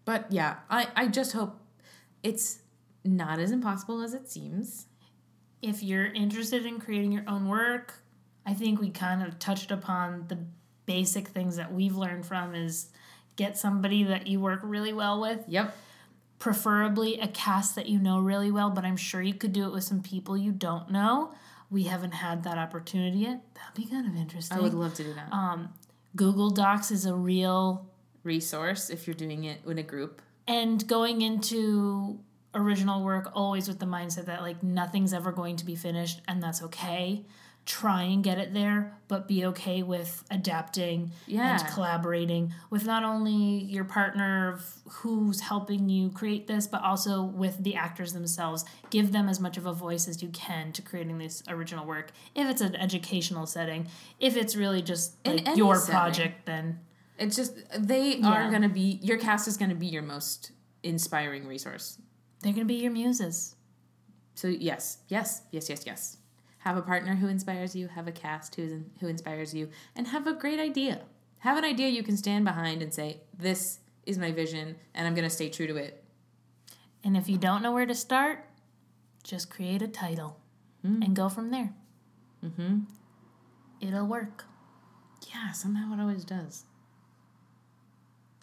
[0.05, 1.59] But yeah, I I just hope
[2.21, 2.59] it's
[3.03, 4.87] not as impossible as it seems.
[5.61, 7.95] If you're interested in creating your own work,
[8.45, 10.39] I think we kind of touched upon the
[10.85, 12.89] basic things that we've learned from is
[13.35, 15.75] get somebody that you work really well with, Yep.
[16.39, 19.71] Preferably a cast that you know really well, but I'm sure you could do it
[19.73, 21.33] with some people you don't know.
[21.69, 23.41] We haven't had that opportunity yet.
[23.55, 24.57] That'd be kind of interesting.
[24.57, 25.31] I would love to do that.
[25.33, 25.69] um,
[26.15, 27.89] Google Docs is a real
[28.23, 30.21] Resource if you're doing it in a group.
[30.47, 32.19] and going into
[32.55, 36.41] original work always with the mindset that like nothing's ever going to be finished and
[36.41, 37.25] that's okay
[37.65, 41.57] try and get it there but be okay with adapting Yeah.
[41.59, 43.33] and collaborating with not only
[43.63, 44.59] your partner
[44.89, 49.55] who's helping you create this but also with the actors themselves give them as much
[49.57, 53.45] of a voice as you can to creating this original work if it's an educational
[53.45, 53.87] setting
[54.19, 55.91] if it's really just like your setting.
[55.95, 56.79] project then
[57.17, 60.51] It's just they are gonna be your cast is gonna be your most
[60.83, 61.97] inspiring resource.
[62.41, 63.55] they're going to be your muses
[64.35, 66.17] So yes, yes, yes, yes, yes.
[66.63, 67.87] Have a partner who inspires you.
[67.89, 71.01] Have a cast who is who inspires you, and have a great idea.
[71.39, 75.13] Have an idea you can stand behind and say, "This is my vision, and I'm
[75.15, 76.03] gonna stay true to it."
[77.03, 78.45] And if you don't know where to start,
[79.23, 80.39] just create a title
[80.83, 81.73] and go from there.
[82.43, 82.79] Mm-hmm.
[83.81, 84.45] It'll work.
[85.33, 86.65] Yeah, somehow it always does.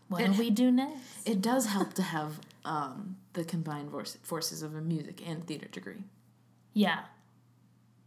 [0.09, 1.27] What It- do we do next?
[1.27, 3.91] It does help to have um, the combined
[4.23, 6.05] forces of a music and theater degree.
[6.75, 7.05] Yeah.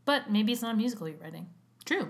[0.06, 1.48] But maybe it's not a musical you're writing.
[1.86, 2.10] True.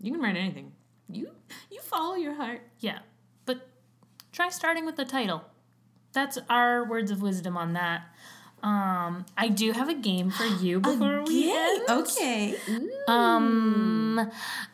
[0.00, 0.72] You can write anything.
[1.08, 1.30] You
[1.70, 2.62] you follow your heart.
[2.80, 3.00] Yeah.
[3.44, 3.68] But
[4.32, 5.44] try starting with the title.
[6.12, 8.02] That's our words of wisdom on that.
[8.62, 11.82] Um, I do have a game for you before we end.
[11.88, 12.56] Okay.
[13.06, 14.30] Um.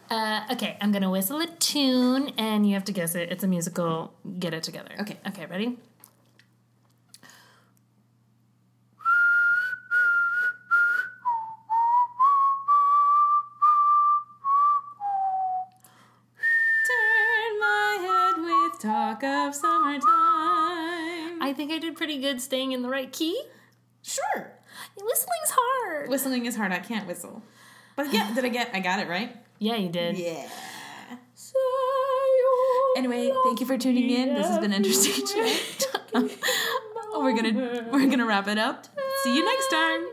[0.09, 3.31] Uh, okay, I'm gonna whistle a tune, and you have to guess it.
[3.33, 4.13] It's a musical.
[4.39, 4.91] Get it together.
[5.01, 5.17] Okay.
[5.29, 5.47] Okay.
[5.47, 5.77] Ready?
[19.53, 21.43] summertime.
[21.43, 23.41] I think I did pretty good staying in the right key.
[24.03, 24.53] Sure.
[24.97, 26.09] Whistling's hard.
[26.09, 26.73] Whistling is hard.
[26.73, 27.43] I can't whistle.
[27.97, 28.71] But yeah, did I get?
[28.73, 29.37] I got it right.
[29.59, 30.17] Yeah, you did.
[30.19, 30.49] Yeah.
[31.35, 31.59] So
[32.97, 34.35] anyway, thank you for tuning in.
[34.35, 35.27] This has been interesting.
[37.13, 38.87] Oh, we're gonna we're gonna wrap it up.
[39.25, 40.07] See you next time.